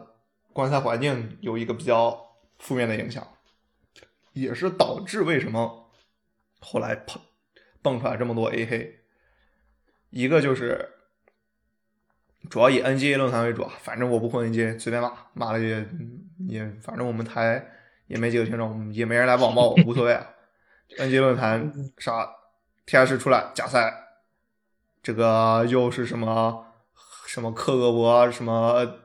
[0.52, 3.26] 观赛环境有一个比较负面的影响，
[4.34, 5.88] 也是导致为什么
[6.60, 7.22] 后来碰。
[7.80, 9.00] 蹦出来这么多 A 黑，
[10.10, 10.88] 一个就是
[12.50, 15.86] 主要以 NGA 论坛为主啊，反正我不混 NGA，随便骂，骂了也
[16.48, 17.64] 也，反正我们台
[18.06, 20.26] 也没几个听众，也没人来网暴我，无所谓啊。
[20.98, 22.28] NGA 论坛啥
[22.86, 23.92] TS 出来假赛，
[25.02, 26.66] 这个又是什么
[27.26, 28.98] 什么克格勃，什么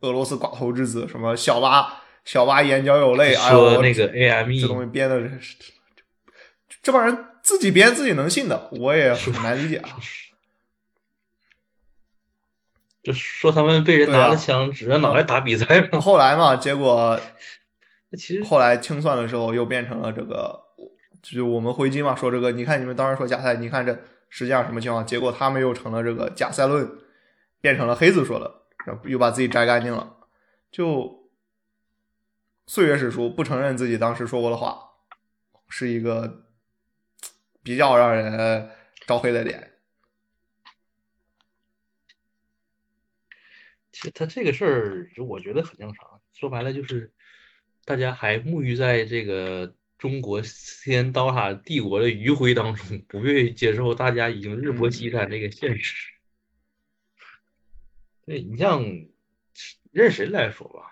[0.00, 5.20] 俄罗斯寡头之子，什么小巴小巴眼角有泪，说那个 AME 这东西编的，
[6.82, 7.26] 这帮人。
[7.42, 9.90] 自己编自己能信的，我也很难理解啊。
[13.02, 17.18] 就说他们被人拿了枪指着脑袋打比赛 后来嘛，结果
[18.16, 20.60] 其实后来清算的时候又变成了这个，
[21.22, 23.92] 就我们回击嘛，说这个，你看你们当时说假赛，你看这
[24.28, 25.06] 实际上什么情况？
[25.06, 26.90] 结果他们又成了这个假赛论，
[27.60, 28.62] 变成了黑子说的，
[29.04, 30.16] 又把自己摘干净了。
[30.70, 31.28] 就
[32.66, 34.78] 岁月史书不承认自己当时说过的话，
[35.68, 36.40] 是一个。
[37.64, 38.68] 比较让人
[39.06, 39.71] 招黑的点，
[43.92, 46.20] 其实他这个事儿，就我觉得很正常。
[46.32, 47.12] 说白了，就是
[47.84, 56.12] 大家还沐浴在这个中国先刀塔帝国的余晖当中，不愿意接受大家已经日薄西山这个现实。
[58.24, 58.82] 对你像
[59.90, 60.88] 任谁来说吧。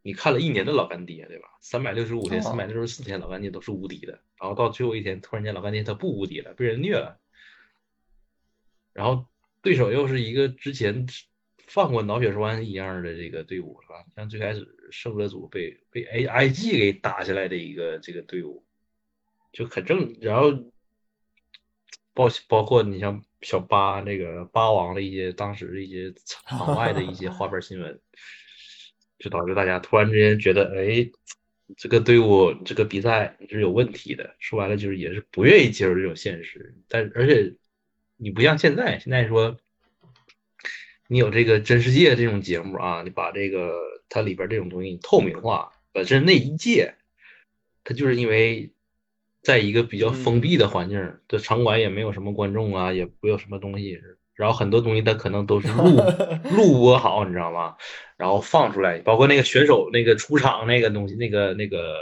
[0.00, 1.48] 你看了一年的老干爹，对吧？
[1.60, 4.22] 三百六十五天、三百六十四天，老干爹都是无敌的。
[4.40, 7.20] 然后到最后一天，突然间老干爹他不无敌了，被人虐了。
[8.94, 9.26] 然后
[9.60, 11.06] 对手又是一个之前
[11.68, 14.04] 放过脑血栓一样的这个队伍，是吧？
[14.16, 18.64] 像最开始胜者组被被 A I G 给打下来的一个这个队伍，
[19.52, 20.16] 就很正。
[20.20, 20.50] 然后
[22.14, 28.00] 包包括你像小八那个八王的一些当时的一些场 外的一些花边新闻。
[29.18, 31.10] 就导致大家突然之间觉得，哎，
[31.76, 34.36] 这个队伍这个比赛是有问题的。
[34.38, 36.76] 说白了就是也是不愿意接受这种现实。
[36.86, 37.56] 但而且
[38.16, 39.58] 你不像现在，现在说
[41.10, 43.74] 你有这个真世界这种节目啊，你把这个
[44.10, 45.72] 它里边这种东西透明化。
[45.90, 46.94] 本身那一届，
[47.82, 48.70] 它就是因为
[49.42, 53.98] 在一个比较封闭的环境，这场馆也没有什么观众啊，也没有什么东西。
[54.34, 55.96] 然后很多东西它可能都是录
[56.54, 57.74] 录播好，你知道吗？
[58.16, 61.96] 然后放出来，包括那个选手那个出场那个东西，那个那个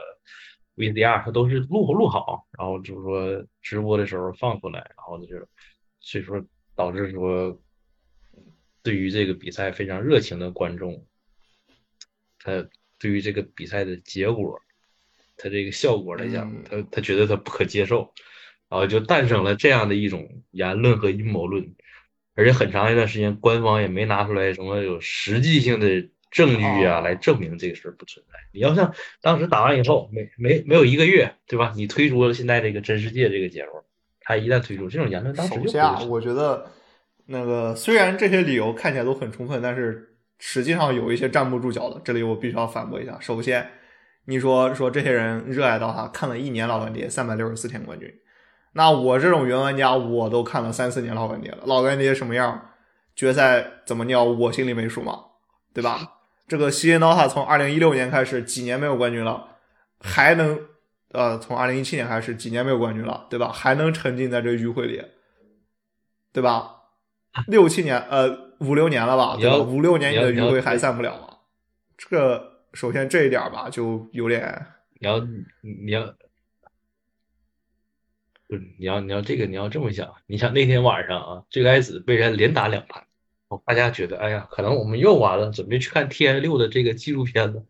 [0.76, 5.46] VCR 它都是录录好，然后就是说直播的时候放出来，然后就是
[6.00, 6.44] 所以说
[6.74, 7.58] 导致说
[8.86, 11.04] 对于这个比赛非常热情的观众，
[12.38, 12.68] 他
[13.00, 14.60] 对于这个比赛的结果，
[15.36, 18.14] 他这个效果来讲，他他觉得他不可接受，
[18.68, 21.74] 然后就诞生了这样的一种言论和阴谋论。
[22.36, 28.38] 而且很长一段时间，官方也没拿出来什么有实际性的证据啊，来证明这个事儿不存在。
[28.52, 31.72] 你要像当时打完以后，没没没有一个月，对吧？
[31.74, 33.82] 你推出了现在这个真世界这个节目，
[34.20, 36.70] 他一旦推出这种言论，当时就下，我觉得
[37.26, 42.00] 那个虽然这些理由看起来都很充分，但是实际上有一些站不住脚的。
[42.04, 43.18] 这里我必须要反驳一下。
[43.20, 43.68] 首先，
[44.26, 48.12] 你说说这些人热爱到他看了一年老干爹三百六十四天冠军。
[48.72, 52.70] 那我这种原玩家，我都看了三四年老干爹了，老干爹什么样，
[53.14, 55.18] 决赛怎么尿，我心里没数吗？
[55.72, 56.12] 对吧？
[56.46, 59.56] 这个西恩刀塔从二零一六年开始几年没有冠军了，
[60.00, 60.60] 还能
[61.12, 63.50] 呃，从二零一七年开始几年没有冠军了，对吧？
[63.50, 65.02] 还能沉浸在这余晖里，
[66.32, 66.75] 对吧？
[67.48, 69.58] 六七年呃五六年了吧，对吧？
[69.58, 71.36] 五六年你的余晖还散不了吗？
[71.98, 74.66] 这个首先这一点吧，就有点
[74.98, 76.02] 你要你要，
[78.48, 83.04] 不是你要你要这个你要这么想，你想那天晚上啊，最开始被人连打两盘，
[83.48, 87.64] 哦大家觉得哎呀，可能我们又完了，准备去看 T I 六的这个纪录片了。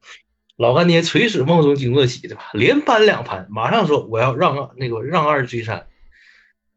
[0.57, 2.51] 老干爹垂死梦中惊坐起，对吧？
[2.55, 5.87] 连扳两盘，马上说我要让二那个让二追三。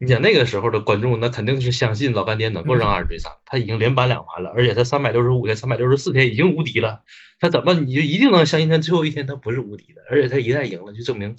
[0.01, 7.03] 你想那个时候的观众，那肯定是相信老干爹能够让二追三，他已经连扳两盘了，而且他三百六十五天、三百六十四天已经无敌了。
[7.37, 10.01] 他怎么你就一定能相信他最后一天他不是无敌的？
[10.09, 11.35] 而且他一旦赢了，就证明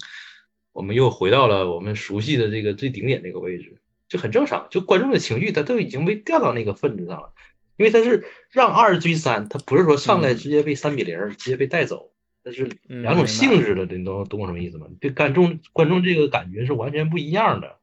[0.73, 4.67] 我们又回到了我们熟悉的这个最顶点这个位置，就很正常。
[4.69, 7.33] 就观众的情绪他都已经被调到那个份子上了，
[7.77, 12.11] 因为他是让二追三，他不是说上来直接被三比零、直接被带走，
[12.43, 14.85] 那是嗯两种性质的，你懂懂我什么意思吗？
[14.99, 17.77] 对观众观众这个感觉是完全不一样的。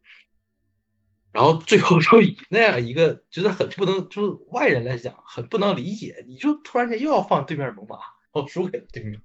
[1.38, 7.96] 然后最后就以那样一个，就是很不能，就是外人来讲很不能理解，你就突然间又要放对面猛犸，
[8.32, 9.22] 哦，输给了对面，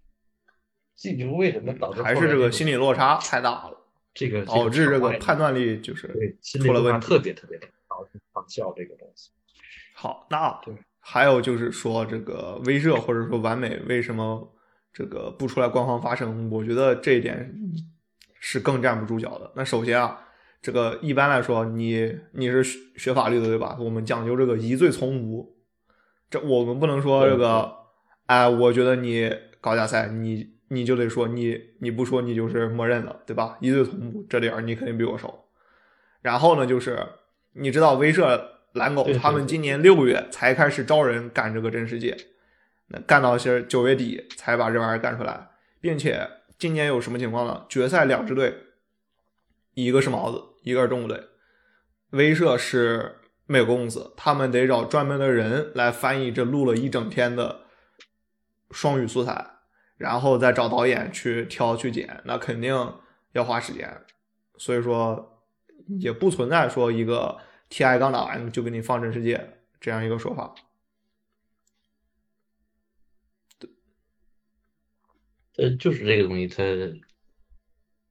[0.95, 3.75] 这你说为什么导致还是这个心理落差太大了，
[4.13, 7.07] 这个导致这个判判断力就是出了问题。
[7.07, 9.31] 特别特别大，导致仿效这个东西。
[9.95, 14.55] 好，那对还有就是说这个威慑或者说完美为什么
[14.93, 16.47] 这个不出来官方发声？
[16.51, 17.51] 我觉得这一点
[18.39, 19.51] 是更站不住脚的。
[19.55, 20.19] 那首先啊，
[20.63, 23.77] 这个一般来说，你你是学学法律的对吧？
[23.81, 25.57] 我们讲究这个疑罪从无，
[26.29, 27.69] 这我们不能说这个，
[28.27, 33.57] 哎，我觉得你搞假赛，你你就得说你你不说你就是默认了，对吧？
[33.59, 35.49] 疑罪从无，这点儿你肯定比我熟。
[36.21, 36.97] 然后呢，就是
[37.51, 38.41] 你知道威慑
[38.71, 42.15] 蓝狗他们今年六月才开始招人干这个真世界，
[42.87, 45.49] 那干到是九月底才把这玩意儿干出来，
[45.81, 46.25] 并且
[46.57, 47.65] 今年有什么情况呢？
[47.67, 48.55] 决赛两支队，
[49.73, 51.27] 一个是毛子，一个是动物队，
[52.09, 57.65] 威慑是美国公司，他们得找专门的人来翻译这录了一整天的
[58.71, 59.45] 双语素材，
[59.97, 62.73] 然后再找导演去挑去剪，那肯定
[63.33, 64.01] 要花时间，
[64.57, 65.43] 所以说
[65.99, 67.37] 也不存在说一个
[67.69, 70.55] TI 刚打完就给你放真世界这样一个说法。
[75.57, 76.63] 呃，就是这个东西，它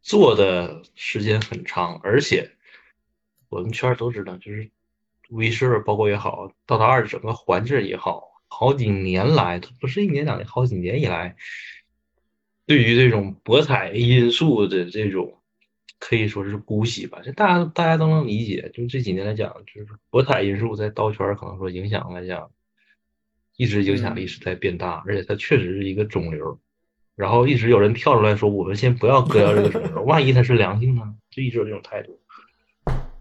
[0.03, 2.51] 做的时间很长，而且
[3.49, 4.69] 我们圈儿都知道，就是
[5.31, 11.37] 威社包括也好，道塔二整个环境也好，好几年来，它不是一年两年，好几年以来，
[12.67, 15.41] 对于这种博彩因素的这种
[16.01, 18.71] 可以说是姑息吧，这大家大家都能理解。
[18.75, 22.51] 就这几年来讲，就是博彩因素在刀圈可能说影响来讲，
[23.57, 26.59] 一直影响力是在变大，而且它确实是一个肿瘤。
[27.15, 31.03] 然后一直有人跳出来说，我们先不要割掉这个肿瘤， 万一它是良性呢？
[31.31, 32.19] 就一直有这种态度，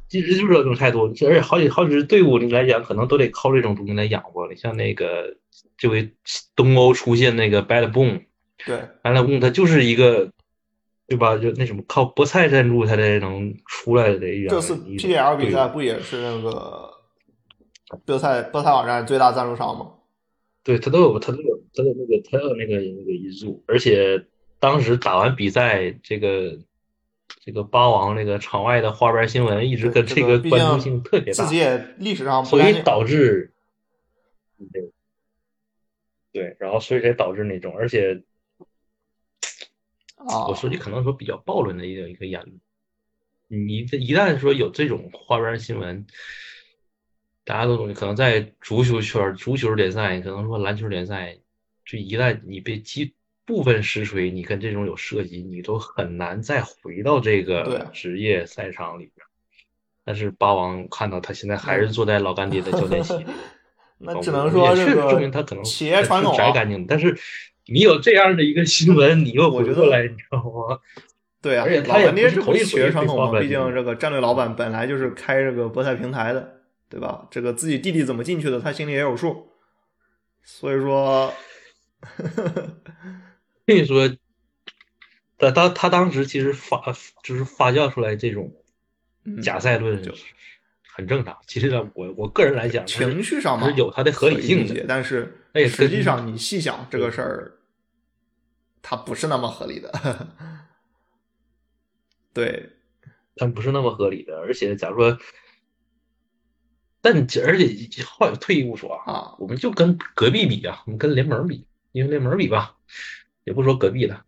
[0.10, 1.08] 一直就是有这种态度。
[1.08, 4.56] 而且好几好几支队伍你来讲，可能都得靠这种东西来养活了。
[4.56, 5.36] 像那个
[5.78, 6.12] 这回
[6.56, 8.22] 东欧出现那个 Bad Boom，
[8.66, 10.32] 对，Bad Boom 它就是一个，
[11.08, 11.38] 对吧？
[11.38, 16.90] 就那什么靠菠菜赞助它才能出来的一样这次 PDL 比赛不也是那个
[18.06, 19.92] 菠菜菠菜网站最大赞助商吗？
[20.64, 24.26] 对他都有，他都有，他的那个，他有那个那个因素，而且
[24.60, 26.60] 当时打完比赛，这个
[27.44, 32.82] 这个八王那个场外的花边新闻一直跟这个毕关注竟性特别大自，己也历史上不所以。
[32.84, 33.54] 导致，
[34.72, 34.92] 对，
[36.32, 38.22] 对，然后所以才导致那种，而且
[40.16, 42.60] 啊我说句可能说比较暴论的一个一个言论，
[43.48, 46.06] 你一一旦说有这种花边新闻，
[47.44, 51.40] 大家都懂，可能在足球圈、足球联赛，可能说篮球联赛，
[51.92, 53.14] 就一旦你被击
[53.46, 59.28] 部分实锤，你跟这种有涉及，你都很难再回到这个职业赛场里边。
[60.06, 63.26] 但是八王看到他现在还是坐在老干爹的教练席，
[64.00, 66.88] 那只能说证明他可能企业传统啊，是摘干净。
[66.88, 67.14] 但是
[67.66, 70.80] 你有这样的一个新闻，你又我觉得回过来，你知道吗？
[71.42, 73.38] 对啊，而且他也老干爹不是同一回这不企业传统嘛？
[73.38, 77.28] 毕竟这个战略老板本来就是开这个博彩平台的，对吧？
[77.30, 79.50] 这个自己弟弟怎么进去的，他心里也有数。
[80.44, 81.32] 所以说，
[83.66, 84.10] 跟你说，
[85.38, 86.94] 他当他当时其实发
[87.24, 88.54] 就是发酵出来这种
[89.24, 90.14] 嗯假赛论就
[90.94, 91.38] 很正常。
[91.48, 94.86] 其实呢，我我个人来讲，情绪上嘛是有它的合理性的。
[94.88, 97.58] 但是那也实际上你细想这个事儿，
[98.82, 100.28] 它不是那么合理的。
[102.34, 102.70] 对，
[103.36, 104.38] 但不是那么合理的。
[104.40, 105.18] 而且，假如说，
[107.02, 112.76] 但而且话有退一步说啊，啊，我们就跟隔壁比啊，我们跟联盟比，因为联盟比吧，
[113.44, 114.22] 也不说隔壁的，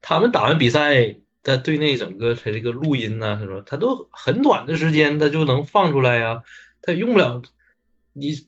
[0.00, 6.42] 他们打完比赛，他对那整个他这个录音呐、什么，他都很短的时间他就能放出来呀、
[6.82, 7.42] 他也用不了
[8.12, 8.46] 你。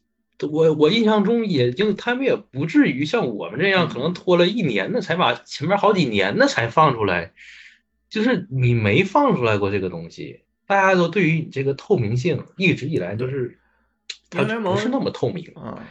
[0.51, 7.33] 我我印象中也就他们也不至于像我们这样，可能拖了一年呢才把前面好几年呢才放出来，
[8.11, 13.59] 就是你没放出来过这个东西，大家都对于你这个透明性一直以来都是，
[14.29, 15.53] 不是那么透明。
[15.55, 15.83] 啊，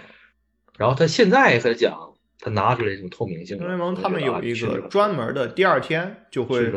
[0.78, 6.72] 然后他现在他讲，他拿出来一种透明性英雄联盟他们有一个专门的，第二天就会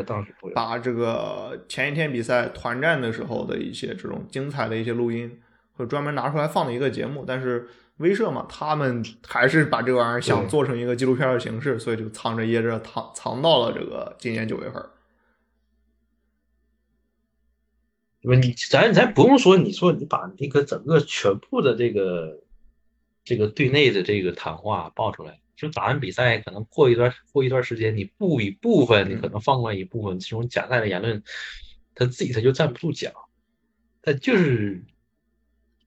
[0.55, 5.39] 把这个前一天比赛团战的时候的一些这种精彩的一些录音，
[5.73, 7.23] 会专门拿出来放的一个节目。
[7.27, 14.83] 但是威慑嘛，他们还是把这个玩意儿想做成一个纪录片的形式，所以就藏着掖着藏藏到了这个今年九月份。
[18.21, 22.39] 不，你咱咱不用说，你说你把那个整个全部的这个
[23.23, 31.21] 这个队内的这个谈话爆出来，就打完比赛，可能过一段过一段时间，你不一部分，你可能放过一部分这种假赛的言论，
[31.93, 33.11] 他自己他就站不住脚，
[34.01, 34.81] 他就是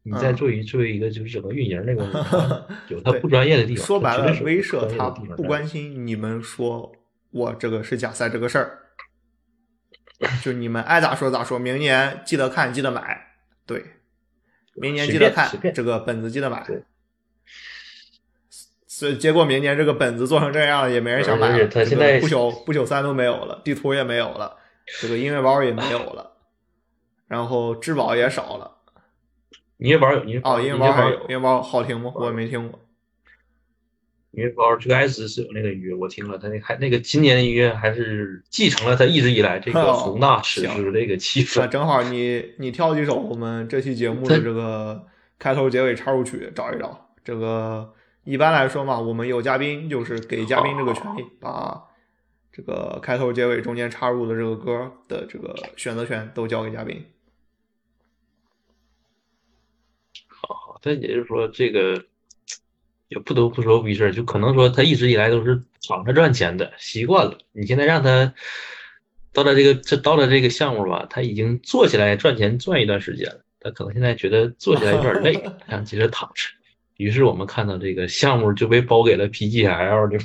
[0.02, 6.92] 你在嗯作为作为一个就是整个运营那个 有他不专业的地方，说白了威慑他不关心你们说
[7.30, 8.78] 我这个是假赛这个事儿，
[10.42, 11.58] 就你们爱咋说咋说。
[11.58, 13.26] 明年记得看，记得买，
[13.64, 13.82] 对，
[14.74, 16.82] 明年记得看这个本子，记得买对。
[19.02, 24.58] 所以结果明年这个本子做成这样了，也没人想买他现在不朽不朽三都没有了，地图也没有了，
[25.00, 26.34] 这个音乐包也没有了，
[27.26, 28.76] 然后质保也少了。
[29.78, 32.12] 音乐包有音乐包，哦，音乐乐包还有有音乐包好听吗？
[32.14, 32.78] 我也没听过。
[34.30, 41.62] 音乐包最开始是有那个音乐，我听了，他那还那个今年的音乐还是继承了他一直以来这个哦宏大史行诗这个气氛。
[41.62, 45.04] 那正好你你挑几首我们这期节目的这个
[45.40, 47.08] 开头、结尾插入曲找一找。
[47.24, 47.92] 这个
[48.24, 51.82] 一般来说嘛，我们有嘉宾就是给嘉宾这个权利，把
[52.52, 57.04] 这个开头、结尾中间插入的这个歌的这个选择权都交给嘉宾。
[60.26, 62.04] 好好，但也就是说，这个
[63.08, 67.38] 也不得不说威事就可能说他一直以来都是躺着赚钱的，习惯了。
[67.52, 68.32] 你现在让他
[69.32, 76.50] 到了这个这到了这个项目吧，他已经做起来赚钱赚一段时间了，他可能现在觉得做起来有点累， 想接着躺着。
[77.02, 80.18] 于是我们看到这个项目就被包给了 PGL，这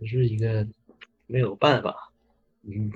[0.00, 0.66] 这是一个
[1.26, 2.10] 没有办法，
[2.62, 2.90] 嗯，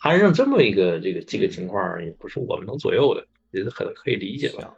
[0.00, 4.72] 摊上这么一个这个这个情况，也不是我们能左右的，也是很可以理解吧。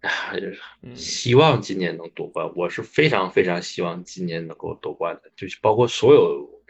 [0.00, 6.61] 哎，就是嗯希望今年能夺冠，我是非常非常希望今年能够夺冠的，就是包括所有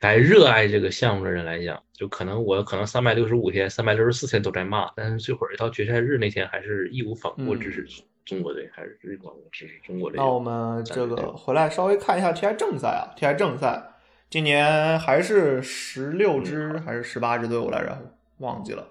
[0.00, 7.86] 来热爱这个项目的人来讲，就可能我可能三百六十五天、三百六十四天都在骂，但是这会儿到决赛日那天，还是义无反顾嗯支持
[8.24, 10.18] 中国队，还是义无反顾支持中国队。
[10.18, 13.82] 那我们这个回来稍微看一下 TI 正赛啊，TI 正赛
[14.30, 18.14] 今年还是十六支还是十八支队伍来着？
[18.38, 18.86] 忘记了，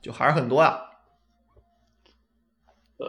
[0.00, 0.80] 就还是很多呀。
[2.98, 3.08] 呃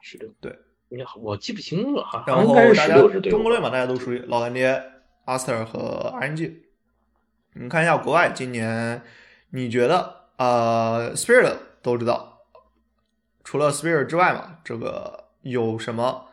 [0.00, 0.58] 十六对，
[0.88, 4.82] 你好，我记不清了哈，然后大家中国队嘛，大家都属于老干爹、
[5.26, 6.62] 阿斯特和 RNG。
[7.52, 9.02] 你看一下国外今年，
[9.50, 12.40] 你觉得呃，Spirit 都知道，
[13.44, 16.26] 除了 Spirit 之外嘛，这个有什么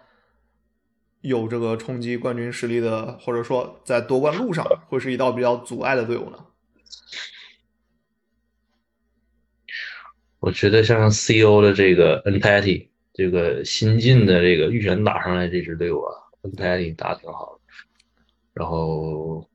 [1.21, 6.45] 有这个冲击冠军实力的，或者说在夺冠路上会是一道比较阻碍的队伍呢？
[10.39, 17.62] 我觉得像 CO 的这个 Entity，这个新进的这个预选打上来这支队伍啊，Entity 打的挺好的。
[18.53, 19.47] 然后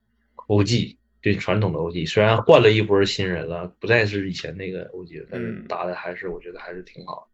[0.49, 7.29] OG 这传统的 OG，虽然换了一波新人了，不再是以前那个 OG，但是嗯打的还是我觉得还是挺好的。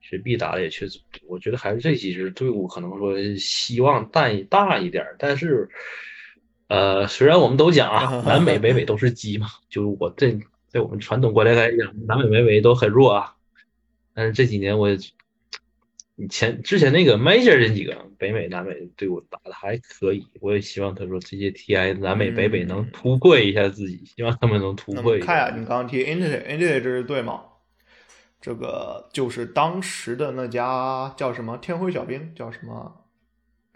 [0.00, 5.68] 雪碧打的也确实，我觉得还是这几支队伍可能说希望淡大一点儿，但是，
[6.68, 13.34] 呃，虽然我们都讲啊， 南美、北美都是鸡嘛，就是我这在我们传统观念来讲，南美、北美都很弱啊。
[14.14, 14.88] 但是这几年我，
[16.14, 25.24] 以前之前那个 Major 这几个北美、南美队伍打的还可以，我也希望他说这些 TI 南美、北美能突破一下自己，希望他们能突那破一下。
[25.24, 27.42] 么看呀，你刚刚提 Entity，Entity 这支队吗，
[28.40, 31.56] 这个就是当时的那家叫什么？
[31.58, 33.02] 天辉小兵，叫什么？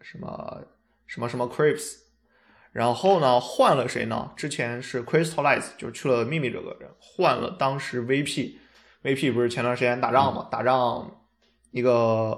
[0.03, 0.63] 什么
[1.07, 1.97] 什么什么 Crips，
[2.73, 4.33] 然后呢换了谁呢？
[4.35, 11.20] 之前是 Crystallize，就去了秘密这个人，换了当时 VP，VP 不是前段时间打仗嘛，打仗
[11.71, 11.93] 一个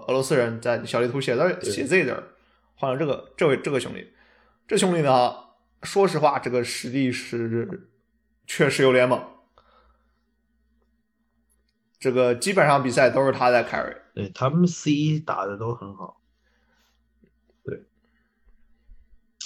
[0.07, 2.23] 俄罗斯人在小地图写字写 Z 字儿，
[2.75, 4.13] 换了这个这位这个兄弟，
[4.67, 5.35] 这兄弟呢，
[5.83, 7.89] 说实话，这个实力是
[8.47, 9.25] 确实有点猛。
[11.99, 16.21] 这个基本上比赛都是他在 carry，对他们 C 打的都很好。
[17.65, 17.85] 对，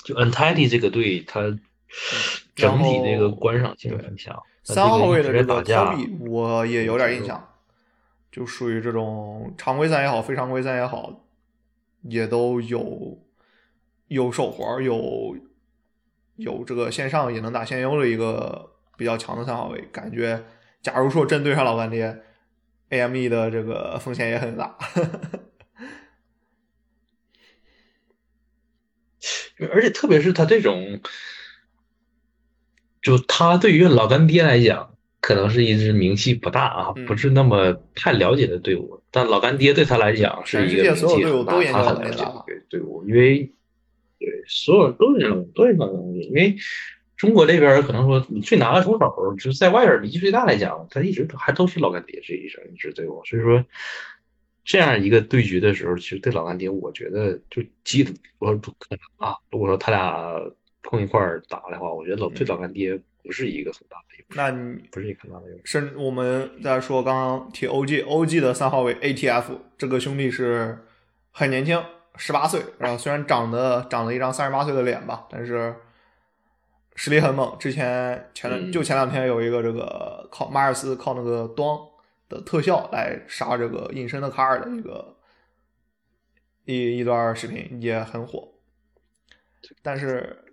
[0.04, 1.42] 就 Entity 这个队，他
[2.54, 4.42] 整体这个观赏性很强。
[4.64, 7.55] 三号位的这个 Kobe 我也有点印象，
[8.36, 11.24] 就属于这种常规赛也好，非常规赛也好，
[12.02, 13.18] 也都有
[14.08, 15.34] 有手活，有
[16.34, 19.80] 有这个线上也能打线优的一个比较强的三号位。
[19.90, 20.44] 感觉
[20.82, 22.24] 假如说真对上老干爹
[22.90, 24.76] ，AME 的这个风险也很大。
[29.72, 31.00] 而且特别是他这种，
[33.00, 34.95] 就他对于老干爹来讲，
[35.26, 39.02] 可能是一支名气不大啊，不是那么太了解的队伍。
[39.10, 43.52] 但老干爹对他来讲是一个名气很大、他很了解的队伍，因为
[44.20, 46.22] 对所有人都是都是老干爹。
[46.22, 46.54] 因为
[47.16, 53.20] 中国这边可能说你最拿得出手，就是在外边名气最大来讲，他一直都还都是老干爹这一支一支队伍。
[53.24, 53.64] 所以说。
[54.68, 58.04] 这样一个对局的时候，其实对老干爹，我觉得就基，
[58.40, 58.98] 我说不可能
[59.28, 59.36] 啊。
[59.52, 60.40] 如果说他俩
[60.82, 64.24] 碰一块儿打的话，我觉得老对老干爹不是一个很大的。
[64.34, 65.62] 那你不是一个很大的优势。
[65.64, 70.86] 甚我们在说刚刚提 OG，OG 的三号位 ATF 这个兄弟是
[71.32, 71.82] 很年轻，
[72.16, 75.74] 十八岁，然后虽然长得长了一张三十八岁的脸吧，但是
[76.94, 77.56] 实力很猛。
[77.58, 81.68] 之前前两就前两天有一个这个靠马尔斯靠那个端。
[82.28, 85.16] 的特效来杀这个隐身的卡尔的一个
[86.64, 88.48] 一一段视频也很火，
[89.80, 90.44] 但是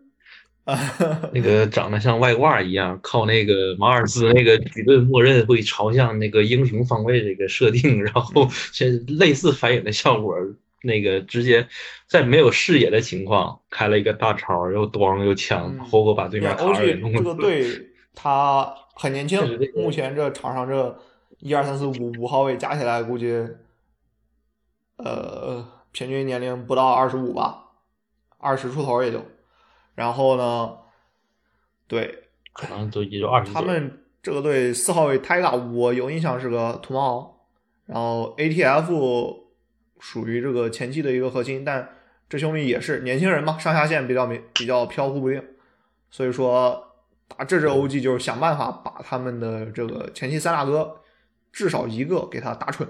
[1.33, 10.35] 那个长得像外挂一样，靠那个马尔斯那个理论默认会朝向那个英雄方位这个设定，然后 现类似反影的效果，
[10.81, 11.67] 那个直接
[12.07, 19.39] 在没有视野的情况开了一个大招，又咣又枪，活活把对面卡尔给弄这个队他很年轻，
[19.75, 20.99] 目前这场上这。
[21.39, 23.45] 一二三四五五号位加起来估计，
[24.95, 27.65] 呃，平均年龄不到二十五吧，
[28.37, 29.19] 二十出头也就。
[29.95, 30.77] 然后呢，
[31.87, 33.53] 对，可能都也就二十。
[33.53, 37.47] 他们这个队四号位泰嘎，我有印象是个土猫。
[37.85, 39.43] 然后 ATF
[39.99, 41.89] 属于这个前期的一个核心，但
[42.29, 45.43] 这兄弟也是年轻人嘛，上下线比较比较飘忽不定。
[46.09, 46.95] 所以说
[47.27, 50.99] 打这支 OG 就是想办法把他们的这个前期三大哥。
[51.51, 52.89] 至少一个给他打蠢，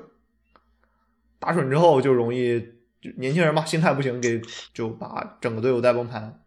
[1.37, 2.61] 打蠢之后就容易，
[3.01, 4.41] 就年轻人嘛，心态不行，给
[4.73, 6.41] 就把整个队伍带崩盘。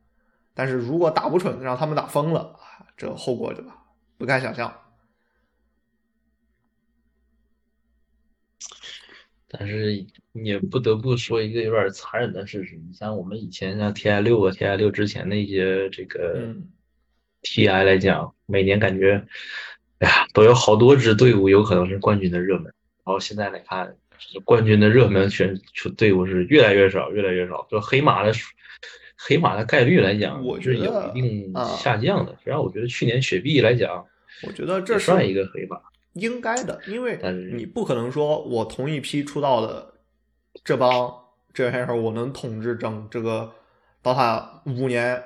[0.56, 2.58] 但是如果打不准，让他们打疯了，
[2.96, 3.84] 这后果对吧？
[4.16, 4.80] 不敢想象。
[9.46, 16.54] 但是也不得不说一个有点残忍的事实，你像我们以前像 TI 六啊 TI 六之前的一些这个
[17.42, 19.26] TI 来讲，每年感觉。
[19.98, 23.96] 哎呀，都有好多支队伍有可能是冠军的热门，然后现在来看，
[24.44, 27.66] 冠军的热门选出队伍是越来越少，越来越少。
[27.70, 28.32] 就黑马的
[29.16, 32.32] 黑马的概率来讲，我觉得有一定下降的。
[32.32, 34.04] 实际上，我觉得去年雪碧来讲，
[34.42, 35.80] 我觉得这算一个黑马，
[36.12, 37.18] 应该的，因为
[37.54, 39.94] 你不可能说我同一批出道的
[40.62, 41.12] 这帮
[41.54, 43.52] 这些人，我能统治整这个
[44.02, 45.22] DOTA 五年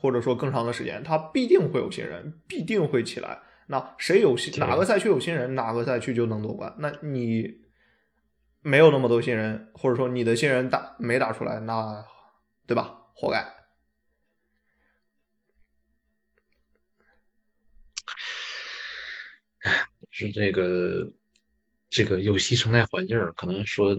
[0.00, 3.40] 或者说更长的时间，他必定会有新人，必定会起来。
[3.66, 6.72] 那谁有新哪个赛区有新人，哪个赛区就能夺冠。
[6.78, 7.58] 那你
[8.62, 12.04] 没有那么多新人，或者说你的新人打没打出来，那
[12.66, 12.97] 对吧？
[13.20, 13.44] 活该。
[20.12, 21.12] 是这个
[21.90, 23.96] 这个游戏生态环境，可能说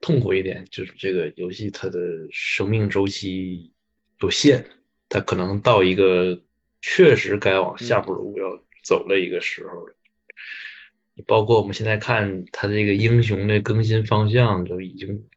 [0.00, 1.98] 痛苦一点，就是这个游戏它的
[2.30, 3.72] 生命周期
[4.20, 4.64] 有限，
[5.08, 6.40] 它可能到一个
[6.80, 8.64] 确实该往下坡路要。
[8.86, 9.96] 走的一个时候了，
[11.26, 15.28] 包括我们现在看它这个英雄的更新方向，都已经，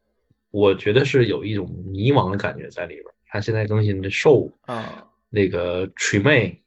[0.52, 3.06] 我觉得是有一种迷茫的感觉在里边。
[3.28, 6.62] 他现在更新的兽啊，那个锤妹、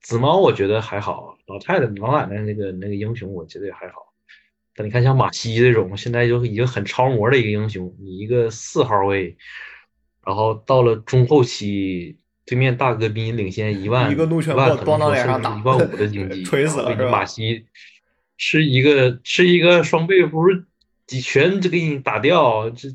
[0.00, 1.36] 紫猫，我觉得还好。
[1.46, 4.12] 老太太、老奶奶那个那个英雄，我觉得也还好。
[4.74, 9.36] 但你看像马西这种，现在就已经很超模的一个英雄，你一个四号位，
[10.24, 12.18] 然后到了中后期。
[12.44, 17.66] 对面大哥比你领先一万，一个怒拳波咣到脸上打，一万五的 经济，锤死了马西
[18.36, 20.44] 吃一个吃一个双倍符，
[21.06, 22.88] 几拳就给你打掉，这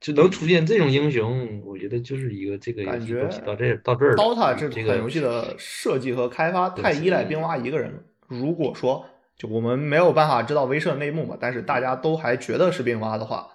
[0.00, 4.14] 就能出现这种英雄，我觉得就是一个这个感觉到这到这儿。
[4.16, 7.98] DOTA 这款游戏的设计和开发太依赖冰蛙一个人了。
[8.26, 9.04] 如果说
[9.36, 13.48] 就我们没有办法知道威慑内幕嘛，但是大家都还觉得是冰蛙的话，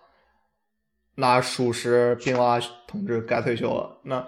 [1.16, 4.00] 那属实冰蛙同志该退休了。
[4.04, 4.28] 那。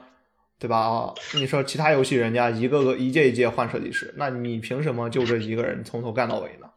[0.61, 0.77] 对吧？
[0.77, 6.68] 啊，你说其他游戏人家一个个一届一届换设计师，那你凭什么就这一个人从头干到尾呢？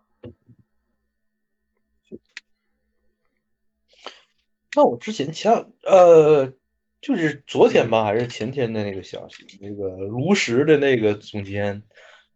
[4.75, 5.53] 那我之前前
[5.85, 6.53] 呃
[7.01, 11.83] 就是昨天吧，还是前天的那个消息，那个炉石的那个总监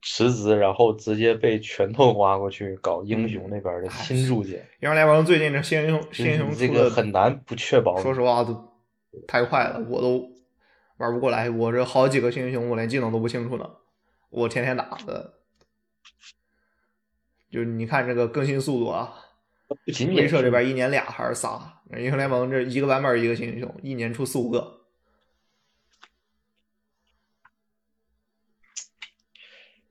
[0.02, 4.58] 辞职，然后直接被拳头挖过去搞英雄那边的新组建。
[4.80, 7.96] 英雄联盟最近这新英雄新英雄这出的个很难不确保。
[7.98, 8.72] 说实话都
[9.26, 10.28] 太快了，我都
[10.98, 11.48] 玩不过来。
[11.48, 13.70] 我这好几个新英雄，我连技能都不清楚呢。
[14.28, 15.34] 我天天打的，
[17.50, 19.14] 就你看这个更新速度啊，
[19.68, 21.72] 不仅仅威社这边一年俩还是仨？
[21.92, 24.80] 英雄联盟这一个版本一个新英雄，一年出四五个。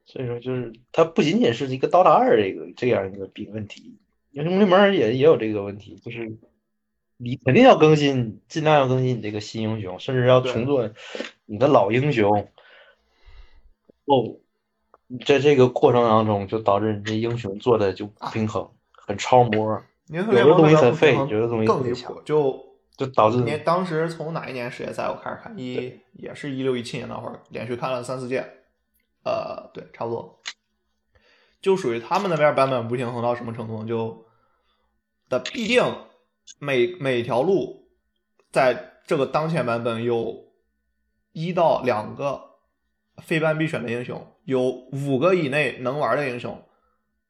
[0.05, 3.97] 所以说，就是它不仅仅是一个《刀塔二》这个这样一个比问题，
[4.31, 6.37] 英雄联盟也也有这个问题，就是
[7.17, 10.89] 你肯定要更新，尽量要更新你这个新英雄，甚至要重做
[11.45, 12.47] 你的老英雄。
[14.05, 14.37] 哦，
[15.25, 22.63] 在这个过程当中，就导致你这英雄做的就不平衡，很超模，有的东西那边很废不平衡有的东西更离谱，就
[22.95, 28.45] 就导致你当时从哪一年世界赛我开始看，一也是一六一七年那会儿，连续看了三四届，
[29.23, 30.39] 呃，对，差不多，
[31.61, 33.87] 就属于他们那边版本不平衡到什么程度呢？
[33.87, 34.25] 就
[35.27, 35.83] 的必定
[36.59, 37.87] 每每条路
[38.51, 40.45] 在这个当前版本有
[41.31, 42.51] 一到两个
[43.17, 46.63] 非班必选的英雄，有五个以内能玩的英雄，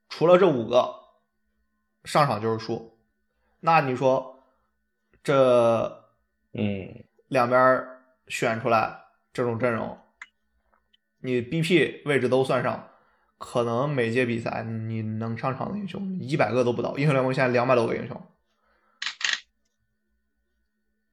[0.10, 0.94] 除了这五个，
[2.06, 2.98] 上场就是输。
[3.60, 4.44] 那你说
[5.24, 6.06] 这
[6.54, 8.98] 嗯，两边儿选出来
[9.34, 9.98] 这种阵容，
[11.20, 12.92] 你 BP 位置都算上，
[13.38, 16.98] 可能每届比赛你能上场的英雄一百个都不到。
[16.98, 18.22] 英雄联盟现在两百多个英雄，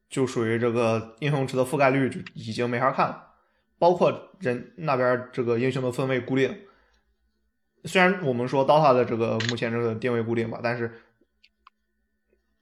[0.09, 3.31] 就属于这个英雄池的覆盖率就已经没法看了。
[3.79, 6.67] 包括人那边这个英雄的分位固定，
[7.85, 11.01] 虽然我们说 DOTA 的这个目前这个定位固定吧，但是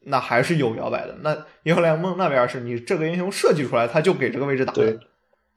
[0.01, 1.19] 那还是有摇摆的。
[1.23, 5.01] 那英雄联盟那边是你这个英雄设计出来，他就给这个位置打对的。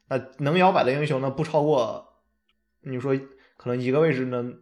[0.10, 2.20] 那能摇摆的英雄呢，不超过，
[2.82, 3.18] 你说
[3.56, 4.54] 可能一个位置呢，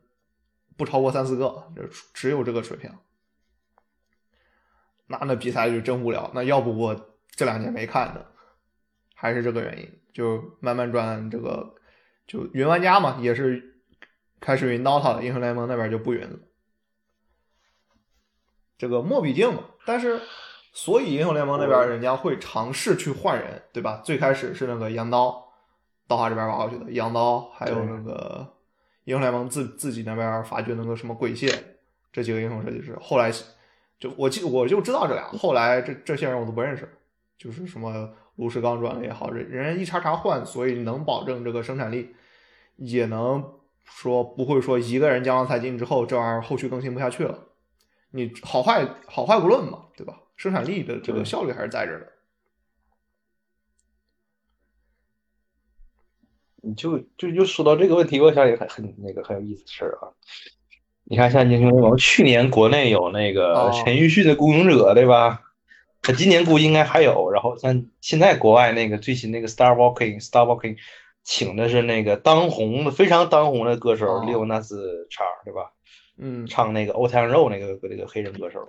[0.78, 1.82] 不超过三四个，就
[2.14, 2.92] 只有这个水平。
[5.08, 6.32] 那那比赛就真无聊。
[6.36, 8.26] 那要不我这两年没看的，
[9.16, 11.74] 还是这个原因，就慢慢转这个，
[12.28, 13.71] 就云玩家嘛，也是
[14.42, 16.40] 开始云 DOTA 了，英雄联盟那边就不云了。
[18.78, 20.20] 这个莫比定嘛，但是
[20.74, 24.02] 所以英雄联盟那边人家会尝试去换人，对吧？
[24.04, 25.48] 最开始是那个羊刀，
[26.08, 28.56] 刀塔这边挖过去的羊刀，还有那个
[29.04, 31.48] 英雄联盟自自己那边发掘那个什么鬼蟹
[32.12, 33.32] 这几个英雄设计师，后来
[34.00, 36.92] 就我记我就知道这俩，后来这这些人我都不认识，
[37.38, 42.16] 就是什么炉石刚转的也好，人人一茬茬换，所以能保证这个生产力，
[42.78, 43.61] 也能
[43.92, 47.48] 说不会说一个人江郎才尽之后，这玩意儿后续更新不下去了。
[48.12, 50.18] 你好坏好坏不论嘛，对吧？
[50.36, 52.08] 生产力的这个效率还是在这儿的。
[56.64, 60.10] 你就就就说到这个问题，我想也很很那个很有意思的事儿啊。
[61.04, 65.42] 你看，像英雄联盟去年国内有那个哦陈奕迅的《孤勇者》，对吧？
[66.02, 67.30] 他今年估计应该还有。
[67.32, 70.78] 然后像现在国外那个最新那个 Star Walking Star Walking，
[71.24, 75.72] 请的是那个当红的非常当红的歌手哦利欧纳斯叉，对吧？
[76.18, 78.60] 嗯，唱那个《Old Town Road》那个那个黑人歌手，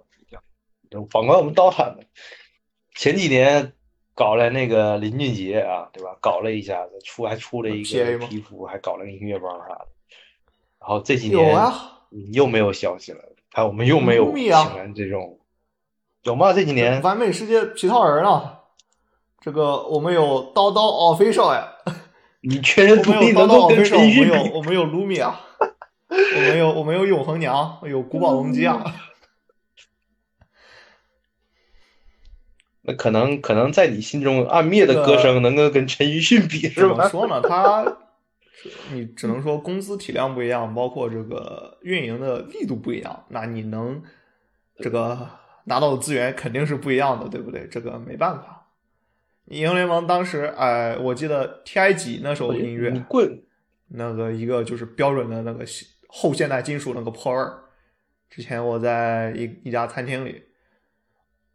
[0.91, 1.99] 就反观我们刀塔呢，
[2.95, 3.73] 前几年
[4.15, 6.17] 搞了那个林俊杰啊，对吧？
[6.21, 9.89] 搞了一下子，出还出了一个皮肤，还搞了个音乐包啥的。
[10.79, 15.41] 然后这几有年啊，嗯又没有消息了，看我们又没有请来这种，
[16.23, 16.53] 有吗？
[16.53, 18.61] 这几年完美世界皮套人啊，
[19.41, 21.72] 这个我们有刀刀 official 呀，
[22.45, 23.71] 你确认我独立能够我？
[23.71, 25.41] 们有我们有卢米啊，
[26.09, 28.83] 我们有我们有永恒娘，有古堡龙姬啊，
[32.83, 37.09] 那可能可能在你心中暗灭的歌声能够跟陈奕迅比是怎么？
[37.09, 37.41] 说呢？
[37.41, 37.99] 他
[38.93, 44.03] 你只能说公司体量不一样，包括这个运营的力度不一样，那你能
[44.79, 45.29] 这个
[45.67, 47.69] 拿到的资源肯定是不一样的，对不对？
[47.69, 48.62] 这个没办法。
[49.53, 52.91] 英雄联盟当时，哎，我记得 TI 几那首音乐，
[53.89, 55.63] 那个一个就是标准的那个
[56.09, 57.65] 后现代金属那个破味儿。
[58.31, 60.43] 之前我在一一家餐厅里，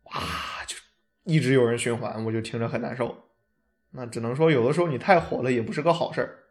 [0.03, 0.21] 哇，
[0.67, 0.77] 就
[1.23, 3.29] 一直有人循环，我就听着很难受。
[3.89, 6.43] 那只能说有的时候你太火了也不是个好事儿。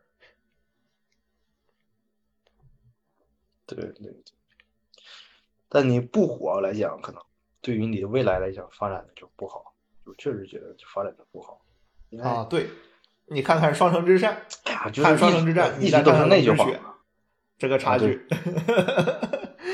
[3.66, 4.12] 对对对，
[5.68, 7.22] 但你不火来讲，可能
[7.60, 9.75] 对于你的未来来讲，发展的就不好。
[10.06, 11.60] 我确实觉得就发展的不好。
[12.22, 12.68] 啊，对，
[13.26, 14.42] 你看看《双城之战
[14.92, 16.66] 就看《是双城之战》，一直都是那句话
[17.58, 18.26] 这个差啊距。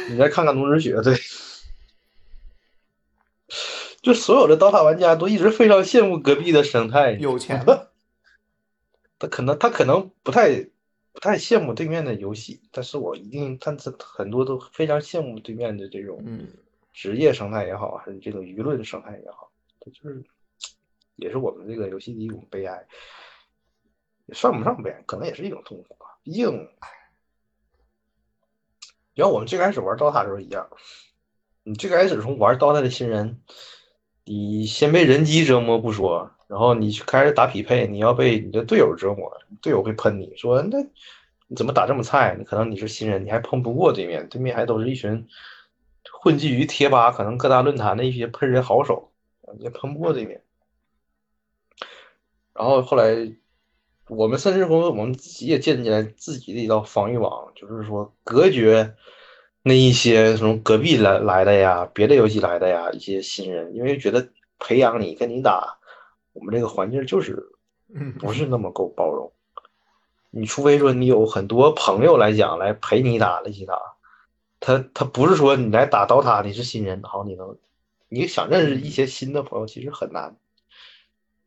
[0.09, 1.15] 你再看看《龙之雪》，对，
[4.01, 7.65] 就所有的 DOTA 玩家都一直非常羡慕隔壁的生态，有钱。
[9.19, 10.67] 他可能他可能不太
[11.13, 16.25] 不太羡慕对面的游戏，但是我一定，但是很多都非常羡慕对面的这种
[16.93, 19.52] 职业生态也好，还是这种舆论生态也好，
[19.91, 20.25] 就是
[21.17, 22.87] 也是我们这个游戏的一种悲哀，
[24.27, 26.19] 也算不上悲哀，可能也是一种痛苦吧。
[26.23, 26.69] 毕竟，
[29.17, 30.69] 像我们最开始玩 DOTA 时候一样，
[31.63, 33.41] 你最开始从玩 DOTA 的新人。
[34.25, 40.79] 你先被人机折磨不说，然后你去开始打匹配，你要被你的队友折磨，队友会喷你说那
[41.49, 42.37] 你怎么打这么菜？
[42.39, 45.27] 你可能你是新人，你还碰不过对面，对面还都是一群
[46.21, 49.12] 混迹于贴吧、可能各大论坛的一些喷人好手，
[49.59, 50.43] 也喷不过对面。
[52.55, 53.33] 然后后来
[54.09, 58.95] 我们甚至说我们自己也建起来自己的一道防御网，就是说隔绝。
[59.65, 64.29] 那一些从隔壁来来的呀，别的游戏来的呀，一些新人，因为觉得
[64.59, 65.79] 培养你跟你打，
[66.33, 67.41] 我们这个环境就是
[68.19, 69.33] 不是那么够包容。
[70.31, 73.79] 你除非说你有很多朋友来讲来陪你打一起打，
[74.59, 77.57] 他他不是说你来打刀塔你是新人，好你能
[78.13, 80.37] 你想认识一些新的朋友其实很难，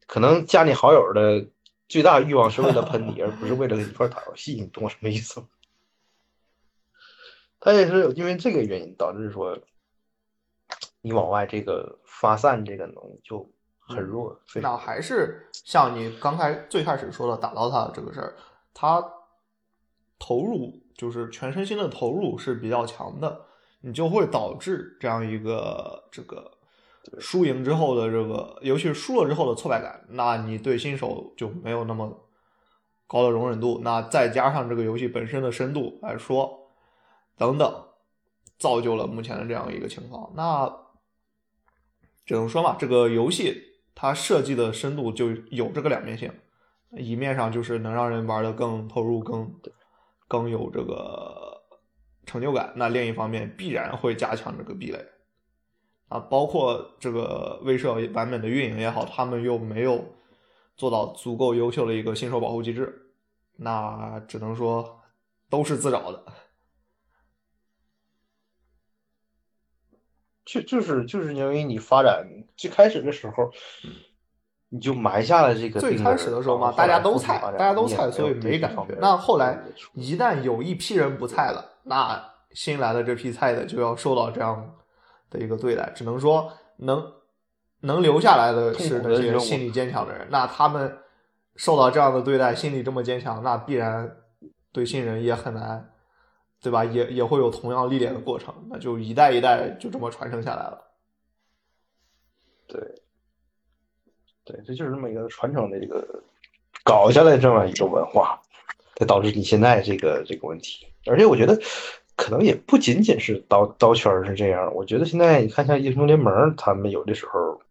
[0.08, 1.46] 可能加你好友的
[1.88, 5.48] 最大欲望是为了喷你，而不是为了一块打游戏，你懂我什么意思吗？
[7.62, 9.60] 他也是因为这个原因导致说，
[11.02, 13.48] 你往外这个发散这个能力就
[13.78, 14.40] 很弱。
[14.56, 18.36] 那还是像你刚开最开始说的打到他这个事儿，
[18.74, 19.04] 他
[20.18, 23.46] 投入就是全身心的投入是比较强的，
[23.82, 26.52] 你就会导致这样一个这个
[27.20, 32.30] 输赢之后的这个，尤其是输了之后的挫败感，那你对新手就没有那么
[33.08, 33.82] 高的容忍度。
[33.84, 36.62] 那再加上这个游戏本身的深度来说。
[37.38, 37.88] 等等，
[38.58, 40.32] 造就了目前的这样一个情况。
[40.38, 40.74] 那
[42.26, 43.62] 只能说嘛，这个游戏
[43.94, 46.32] 它设计的深度就有这个两面性，
[46.92, 49.54] 一面上就是能让人玩的更投入、更
[50.30, 51.62] 更有这个
[52.26, 52.72] 成就感。
[52.78, 55.06] 那另一方面必然会加强这个壁垒
[56.08, 60.04] 啊，包括这个威慑版本的运营也好，他们又没有
[60.78, 63.12] 做到足够优秀的一个新手保护机制，
[63.56, 65.02] 那只能说
[65.50, 66.24] 都是自找的。
[70.46, 72.24] 就就是就是因为你发展
[72.56, 73.50] 最开始的时候，
[74.70, 75.80] 你就埋下了这个。
[75.80, 78.96] 最开始的时候嘛，大家都菜，大家都菜，所以没感觉。
[79.02, 79.60] 那后来
[79.96, 84.72] 一旦有一批人不菜了，那新来的这批菜的就要受到这样
[85.30, 85.92] 的一个对待。
[85.96, 87.14] 只能说能
[87.82, 90.28] 能留下来的是那些心理坚强的人。
[90.30, 90.98] 那他们
[91.56, 94.18] 受到这样的对待，心理这么坚强，那必然
[94.72, 95.92] 对新人也很难。
[96.62, 96.84] 对吧？
[96.84, 100.82] 也也会有同样历练的过程，那就一代一代就这么传承下来了。
[102.66, 102.82] 对，
[104.44, 106.04] 对，这就是这么一个传承的一个
[106.84, 108.42] 搞下来这么一个文化，
[108.96, 110.88] 才导致你现在这个这个问题。
[111.06, 111.56] 而且我觉得，
[112.16, 114.74] 可能也不仅仅是刀刀圈是这样。
[114.74, 117.62] 我觉得现在你看，像英雄联盟，他们有的时候，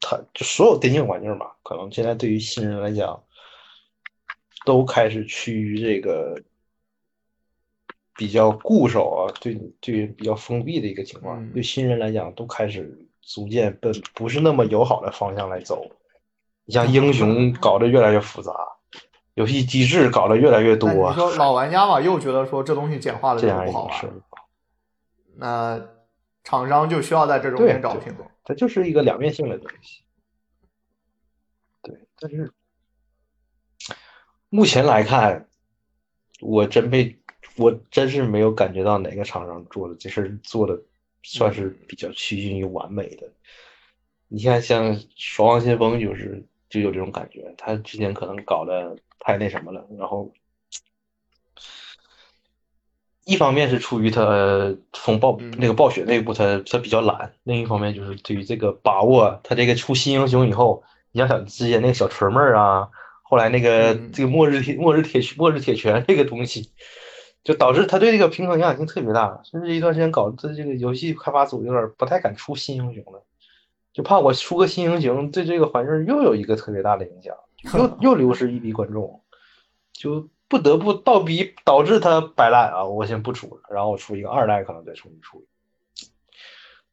[0.00, 3.22] 他就所有电竞环境吧，可能现在对于新人来讲，
[4.64, 6.42] 都开始趋于这个。
[8.16, 15.90] 比较固守啊，对对比较封闭的一个情况，对新人来讲都开始逐渐奔不是那么友好的方向来走。
[16.66, 18.52] 你像英雄搞得越来越复杂，
[19.34, 20.88] 游戏机制搞得越来越多。
[20.90, 24.10] 你说老玩家嘛，又觉得说这东西简化了就不好玩。
[25.36, 25.80] 那
[26.44, 28.26] 厂商就需要在这中间找平衡。
[28.44, 30.02] 它就是一个两面性的东西。
[31.82, 32.52] 对，但是
[34.48, 35.48] 目前来看，
[36.40, 37.16] 我真被。
[37.56, 40.80] 我真是没有感觉到哪个厂商做的这事儿做的
[41.22, 43.30] 算是比较趋近于完美的。
[44.28, 49.86] 你看，像《守望先锋》就是就有这种感觉，他之前可能搞的太那什么了。
[49.96, 50.32] 然后，
[53.24, 62.88] 一方面是出于他从暴那个暴雪内部他他比较懒，另一方面就是对于这个把握，他这个出新英雄以后，你像想之前那个小锤妹儿啊，
[63.22, 66.70] 后来那个这个末日铁末日铁末日铁拳这个东西。
[67.42, 73.24] 就导致他对这个平衡影响性特别大，甚至一段时间搞这这个游戏开发组有点不太敢出新英雄了，
[73.94, 77.34] 就怕我出个新英雄对这个环境又有一个特别大的影响，
[77.74, 79.22] 又又流失一批观众，
[79.92, 85.46] 就不得不倒逼导致他摆烂啊，我先不出了，然后我出一个二代可能再重新出，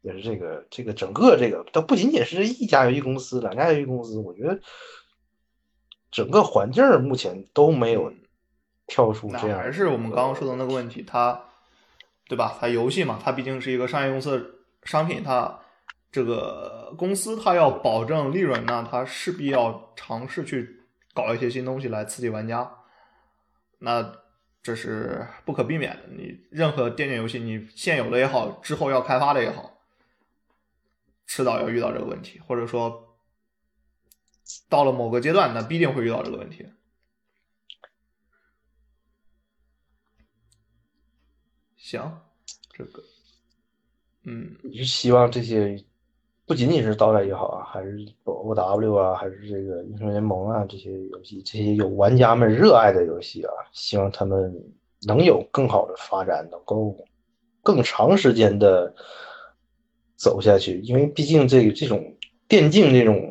[0.01, 4.59] 也是这个这个整个这个，它不仅仅是一家游戏公司两家游戏公司，我觉得
[6.11, 8.13] 整个环境目前都没有。
[8.89, 11.43] 跳出这样还是我们刚刚说的那个问题，它，
[12.29, 12.55] 对吧？
[12.57, 14.45] 它游戏嘛，它毕竟是一个商业公司的
[14.83, 15.59] 商品，它
[16.09, 20.83] 这个公司它要保证利润，那它势必要尝试去
[21.13, 22.71] 搞一些新东西来刺激玩家。
[23.79, 24.15] 那
[24.63, 26.03] 这是不可避免的。
[26.09, 29.79] 你任何电竞游戏，你现有的也好，之后要开发的也好，
[31.25, 33.17] 迟早要遇到这个问题，或者说
[34.67, 36.65] 到了某个阶段，那必定会遇到这个问题。
[41.75, 42.19] 行，
[42.73, 43.01] 这个，
[44.23, 45.81] 嗯，你是希望这些
[46.47, 54.55] 不仅仅是刀塔也好啊，还是 O W 啊，还是这个英雄联盟啊这些游戏，这些有玩家们热爱的游戏啊，希望他们
[55.05, 56.95] 能有更好的发展，能够
[57.61, 58.93] 更长时间的
[60.15, 60.79] 走下去。
[60.79, 62.15] 因为毕竟这这种
[62.47, 63.21] 电竞这种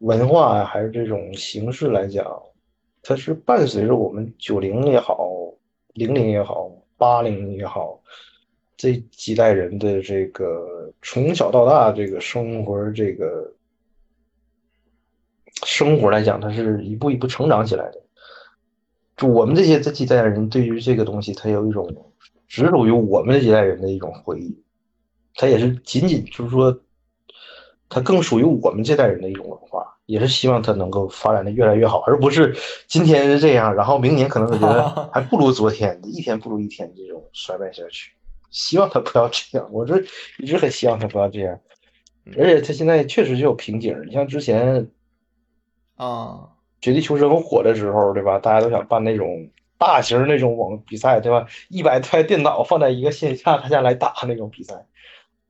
[0.00, 2.42] 文化啊，还是这种形式来讲，
[3.02, 5.28] 它是伴随着我们九零也好，
[5.94, 6.70] 零零也好。
[6.98, 8.00] 八零也好，
[8.76, 13.52] 这几代人的这个从小到大这个生活，这个
[15.64, 18.02] 生活来讲，它是一步一步成长起来的。
[19.16, 22.12] 就我们这些这几代人，对于这个东西，它有一种
[22.46, 24.62] 只属于我们这几代人的一种回忆，
[25.34, 26.78] 它也是仅仅就是说，
[27.88, 29.94] 它更属于我们这代人的一种文化。
[30.06, 32.54] 也是希望它能够发展的越来越好，而不是
[32.86, 38.12] 今天是这样，然后明年可能觉得 还不如昨天，一天不如一天这种衰败下去。
[38.50, 39.96] 希望他不要这样，我这
[40.38, 41.58] 一直很希望他不要这样。
[42.38, 44.90] 而且他现在确实就有瓶颈，你像之前
[45.96, 46.06] 啊，
[46.80, 48.38] 《绝地求生》火的时候，对吧？
[48.38, 51.46] 大家都想办那种大型那种网比赛，对吧？
[51.68, 54.86] 一百台电脑放在一个线下，大家来打那种比赛，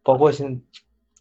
[0.03, 0.63] 包括现。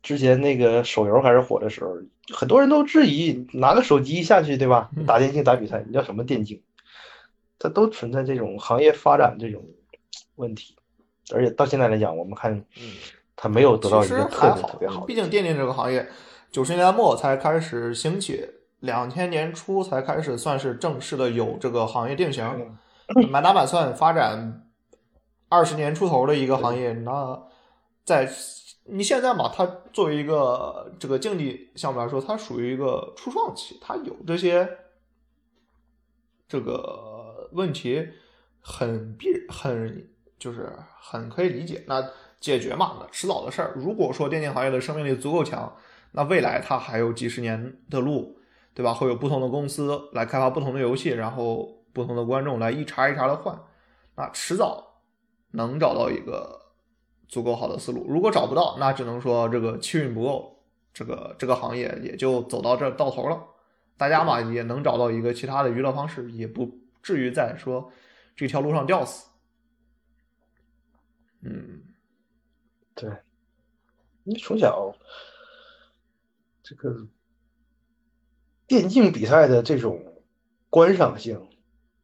[0.04, 1.90] 之前那个手游开始火的时候，
[2.32, 4.92] 很多人都质疑拿个手机下去，对吧？
[5.08, 6.62] 打电竞打比赛，你叫什么电竞？
[7.58, 9.66] 它都存在这种行业发展这种
[10.36, 10.76] 问题，
[11.34, 12.66] 而且到现在来讲，我们看，
[13.36, 15.06] 它没有得到一个特别特别好。
[15.06, 16.08] 毕竟电竞这个行业，
[16.52, 18.48] 九十年代末才开始兴起，
[18.80, 22.76] 两千年初才开始算是正式的有这个行业定型。
[23.30, 24.68] 满打满算发展
[25.50, 27.44] 二十年出头的一个行业，那
[28.04, 28.30] 在。
[28.88, 34.70] 你现在嘛，它作为一个这个竞技项目来说，它属于一个初创期，它有这些
[36.48, 38.08] 这个问题，
[38.62, 40.08] 很必很
[40.38, 41.84] 就是很可以理解。
[41.88, 42.04] 那
[42.40, 43.74] 解决嘛，那迟早的事儿。
[43.76, 45.76] 如果说电竞行业的生命力足够强，
[46.12, 48.38] 那未来它还有几十年的路，
[48.74, 48.94] 对吧？
[48.94, 53.58] 会有不同的公司来开发不同的游戏，然后不同的观众来一茬一茬的换，
[54.16, 55.02] 那迟早
[55.52, 56.62] 能找到一个。
[57.28, 60.64] 足够好的思路，如果找不到，那只能说这个气运不够，
[60.94, 63.42] 这个这个行业也就走到这到头了。
[63.98, 66.70] 大家嘛也能找到一个其他的娱乐方式，也不
[67.02, 67.92] 至于在说
[68.36, 69.28] 这条路上吊死。
[71.46, 71.82] 嗯，
[72.96, 73.10] 对，
[74.24, 74.94] 你从小
[76.64, 77.08] 这个
[78.66, 80.04] 电竞比赛的这种
[80.70, 81.48] 观赏性，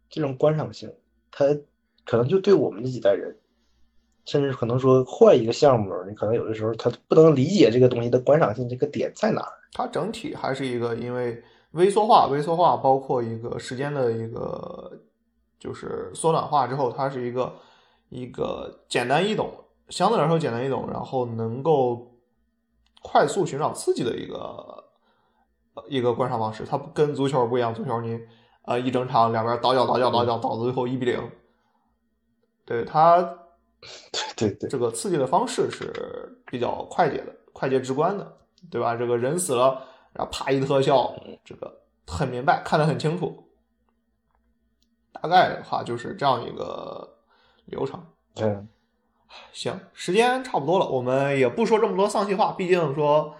[0.10, 0.94] 这种观赏性，
[1.32, 1.46] 它
[2.06, 3.36] 可能就对我们这几代人。
[4.28, 9.52] 甚至可能说换一个项目，你可能有的时候他不能理解这个东西的观赏性，这个点在哪儿？
[9.74, 14.92] 它整体还是一个因为微缩化，微缩化包括一个时间的一个
[15.58, 17.52] 就是缩短化之后，它是一个
[18.12, 19.52] 一个简单易懂，
[19.90, 22.12] 相对来说简单易懂，然后能够
[23.02, 24.84] 快速寻找刺激的一个
[25.90, 26.64] 一个观赏方式。
[26.64, 28.20] 它跟足球不一样，足球你
[28.66, 31.32] 呃一整场两边倒脚倒脚倒脚倒到最后一比零，
[32.66, 33.38] 对它。
[34.38, 38.38] 对对对，这个刺激的方式是比较快捷的、快捷直观的，
[38.70, 38.96] 对吧？
[38.96, 39.84] 这个人死了，
[40.14, 41.12] 然后啪一特效，
[41.44, 43.44] 这个很明白，看得很清楚。
[45.12, 47.18] 大概的话就是这样一个
[47.66, 48.04] 流程。
[48.38, 48.68] 嗯，
[49.52, 53.36] 行，时间差不多了，我们也不说这么多丧气话，毕竟说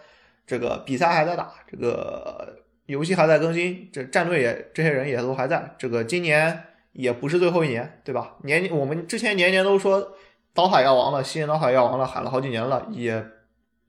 [0.46, 6.64] 这个比赛还在打，这个游戏还在更新，这战队也这些人也都还在，这个今年
[6.94, 8.38] 也不是最后一年，对吧？
[8.44, 10.14] 年我们之前年年都说。
[10.54, 13.26] 刀塔要亡了，新人刀塔要亡了，喊了好几年了，也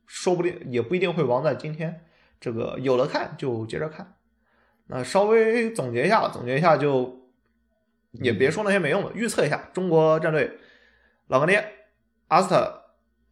[0.07, 2.05] 说不定也不一定会亡在今天。
[2.41, 4.15] 这个有的看就接着看。
[4.87, 7.22] 那稍微总结一下，总结一下就
[8.13, 10.59] 也别说那些没用的，预测一下中国战队
[11.29, 11.73] 老干爹、
[12.29, 12.85] 阿斯特、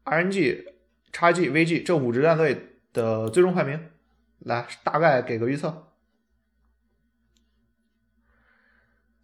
[0.04, 0.64] RNG、
[1.12, 3.90] 叉 G、VG 这五支战队的最终排名，
[4.38, 5.86] 来大概给个预测。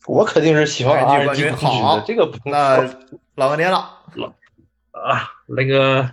[0.07, 2.79] 我肯定是喜欢 RNG 好，这个那
[3.35, 4.05] 老干爹了。
[4.15, 4.33] 老
[4.93, 6.13] 啊，那个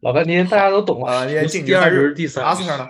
[0.00, 1.36] 老干爹大家都懂啊，第
[1.74, 2.88] 二就是第三，阿斯特呢？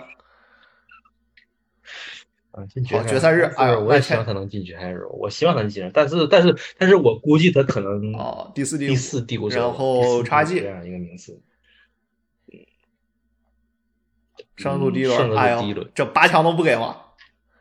[2.59, 11.41] 啊，进决赛日，哎，我也希望他能进决赛日，我希望他能进，但是但是但是我估计他可能哦第四第四第五，然后差距这样一个名次。
[14.57, 16.97] 胜利组第一轮，第一轮，这八强都不给吗？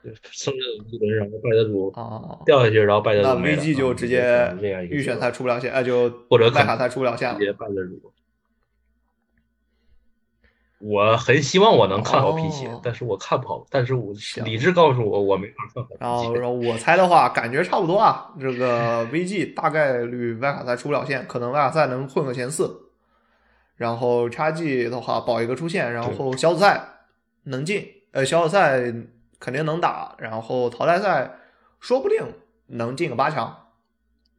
[0.03, 4.57] 对胜利组第一轮，然后败者组啊，掉下去，然后败者那组没了 VG 就啊直接
[4.91, 7.45] 预选赛出不了线，哎，就或者可外卡赛出不了线了直。
[7.45, 8.13] 接败者组。
[10.79, 16.35] 我很希望我能看好皮鞋，哦但是我看不好，但是我行理智告诉我我没法看好。
[16.35, 18.33] 然后我猜的话，感觉差不多啊。
[18.41, 22.85] 这个 VG 大概率外卡赛出不了线，可能外卡赛能混个前四。
[23.77, 26.85] 然后 XG 的话保一个出线，然后小组赛
[27.45, 28.93] 能进，呃，小组赛
[29.39, 31.39] 肯定能打，然后淘汰赛
[31.79, 32.19] 说不定
[32.67, 33.67] 能进个八强。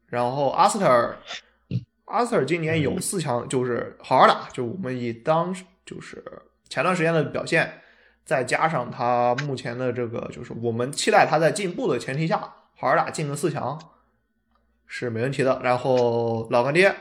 [0.08, 1.18] 然后阿斯特尔，
[2.06, 5.54] 阿斯特尔今年有四强，就是好好打，就我们以当
[5.90, 6.24] 就是
[6.70, 7.82] 前段时间的表现，
[8.24, 12.38] 再加上他目前的这个，就是我们期待他在进步的前提下，
[12.76, 13.80] 好好打进个四强
[14.86, 15.60] 是没问题的。
[15.64, 16.94] 然后老干爹，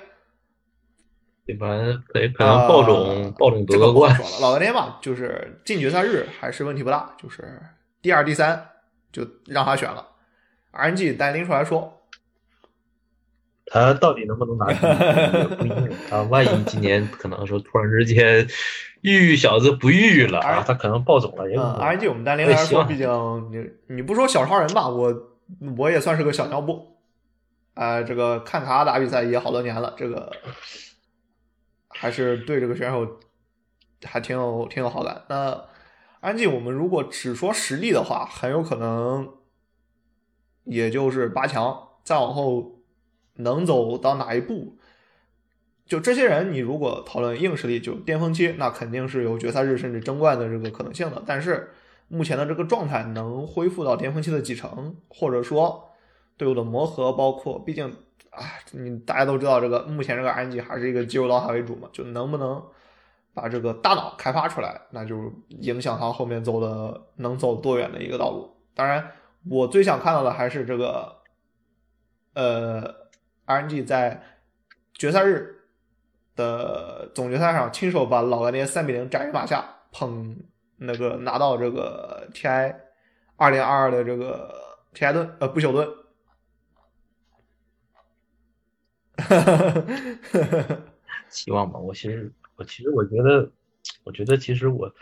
[1.44, 7.60] 一般可可能爆种、呃爆种这个夺个冠，不好说了，老干爹嘛，就是进决赛日还是问题不大，就是
[8.00, 8.66] 第二、第三
[9.12, 10.08] 就让他选了。
[10.72, 11.97] RNG 单拎出来说，
[13.70, 15.90] 他到底能不能拿第一也不一定。
[16.08, 18.46] 他万一今年可能说突然之间
[19.02, 21.56] 郁小子不郁了啊，他可能暴走了，也。
[21.56, 23.08] ，RNG 我们单拎来说，毕竟
[23.52, 25.14] 你你不说小超人吧，我
[25.76, 26.96] 我也算是个小尿布。
[27.74, 30.32] 啊、这个看他打比赛也好多年了，这个
[31.90, 33.20] 还是对这个选手
[34.04, 35.22] 还挺有挺有好感。
[35.28, 35.64] 那
[36.18, 39.28] 安静，我们如果只说实力的话，很有可能
[40.64, 42.77] 也就是八强，再往后
[43.38, 44.76] 能走到哪一步？
[45.86, 51.22] 就这些人，你如果讨论硬实力，就巅峰期，那肯定是有决赛日甚至争冠的这个可能性的。
[51.26, 51.70] 但是
[52.08, 55.90] 目前的这个状态能恢复到巅峰期的几成，或者说
[56.36, 57.86] 队伍的磨合，包括毕竟
[58.30, 62.62] 啊，你大家都知道，这个目前这个 RNG 还是一个肌肉刀塔为主嘛，就能不能
[63.32, 68.54] 把这个大脑开发出来，那就影响他后面走的能走多远的一个道路。
[68.74, 69.10] 当然，
[69.48, 71.16] 我最想看到的还是这个
[72.34, 72.97] 呃
[73.48, 74.22] RNG 在
[74.92, 75.64] 决赛日
[76.36, 80.36] 的总决赛上亲手把老干爹三比零斩于马下，捧
[80.76, 82.76] 那个拿到这个 TI
[83.36, 84.54] 二零二二的这个
[84.94, 85.88] TI 盾呃不朽盾。
[91.28, 91.78] 希望吧。
[91.78, 93.50] 我其实我其实我觉得，
[94.04, 94.92] 我觉得其实我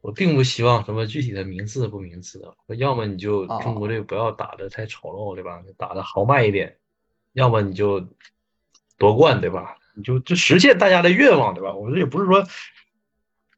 [0.00, 5.62] 我并不希望什么具体的名次不名次的，要么你就啊中国队不要打的太丑陋，对吧？
[5.76, 6.77] 打的豪迈一点，
[7.38, 8.04] 要么你就
[8.98, 9.76] 夺冠，对吧？
[9.94, 11.72] 你就就实现大家的愿望，对吧？
[11.72, 12.44] 我这也不是说，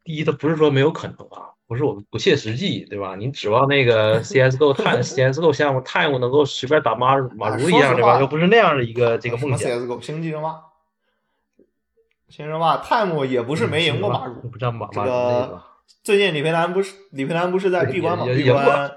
[0.05, 3.17] 第一，它不是说没有可能啊，不是我不切实际，对吧？
[3.17, 8.21] 你指望那个 CSGO 探 CSGO 项目 Time 能够随便打马马如一样，对吧？
[8.21, 9.71] 又不是那样的一个这个梦想。
[9.71, 10.61] CSGO 星际争霸，
[12.29, 15.63] 星际争霸 Time 也不是没赢过马又如，不叫马这马如那个个。
[16.03, 18.25] 最近李培南不是李培南不是在闭关吗？
[18.25, 18.93] 闭关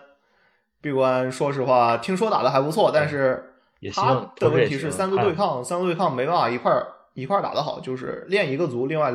[0.81, 3.52] 闭关，说实话，听说打的还不错，但是他
[3.83, 9.13] 也希望的问题是三个对抗，三个对抗没办法一块儿一块儿打得好，就是练一个族，另外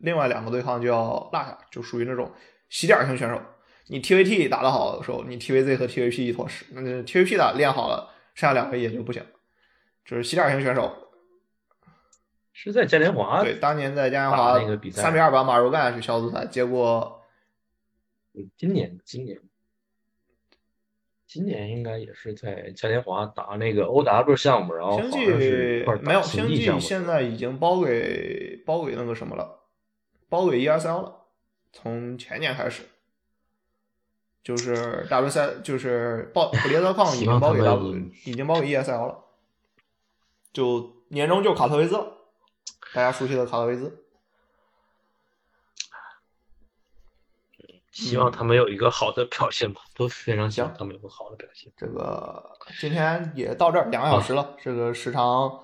[0.00, 2.32] 另外两个对抗就要落下，就属于那种
[2.68, 3.40] 洗点型选手。
[3.86, 9.24] 你 TVT 打得好的时候，你 TVZ 和 TVP 一坨屎，那就 TVP 打练好了，剩下两个也就不行，
[10.04, 10.92] 就是洗点型选手。
[12.52, 17.22] 是在嘉年华对，当年在嘉年华那个比赛三比二把马如干下去小组赛，结果
[18.56, 19.38] 今年今年
[21.28, 25.26] 今年应该也是在嘉年华打那个 OW 项目，然后好星际
[26.00, 29.60] 没有，星星际现在已经包给包给那个什么了，
[30.30, 31.26] 包给 ESL 了，
[31.70, 32.84] 从前年开始，
[34.42, 37.94] 就是 W 赛就是包普列德矿已经包给他 W
[38.24, 39.24] 已经包给 ESL 了，
[40.50, 42.10] 就年终就卡特维兹了，
[42.94, 44.06] 大家熟悉的卡特维兹。
[47.90, 51.72] 希望他们有一个好的表现吧，都非常希望他们有个好的表现。
[51.76, 52.42] 这个
[52.78, 55.60] 今天也到这儿两个小时了，这个时长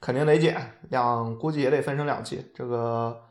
[0.00, 2.50] 肯定得减，两估计也得分成两期。
[2.54, 3.22] 这个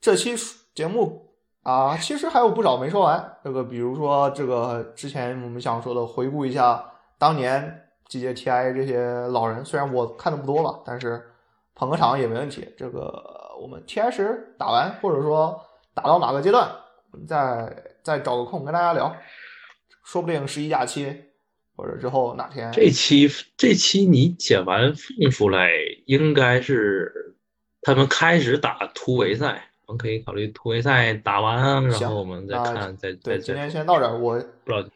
[0.00, 0.34] 这期
[0.74, 1.30] 节目
[1.62, 3.38] 啊，其实还有不少没说完。
[3.42, 11.24] 这个比如说这个之前我们想说的，回顾一下当年季节 TI 这些老人，虽然我看的不多吧，但是
[11.74, 12.72] 捧个场也没问题。
[12.78, 15.60] 这个我们 TI 十打完，或者说
[15.92, 16.70] 打到哪个阶段，
[17.26, 19.16] 再再找个空跟大家聊。
[20.04, 21.12] 说不定十一假期
[21.74, 25.68] 或者之后哪天这期这期你剪完放出来，
[26.06, 27.34] 应该是
[27.82, 34.40] 他们开始打突围赛，我们可以考虑突围赛打完，然后我们再看，再对，再再今天先到这儿，我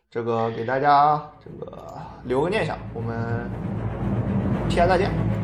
[0.09, 1.85] 这个给大家这个
[2.25, 3.51] 留个念想，我们
[4.69, 5.40] TI 再见。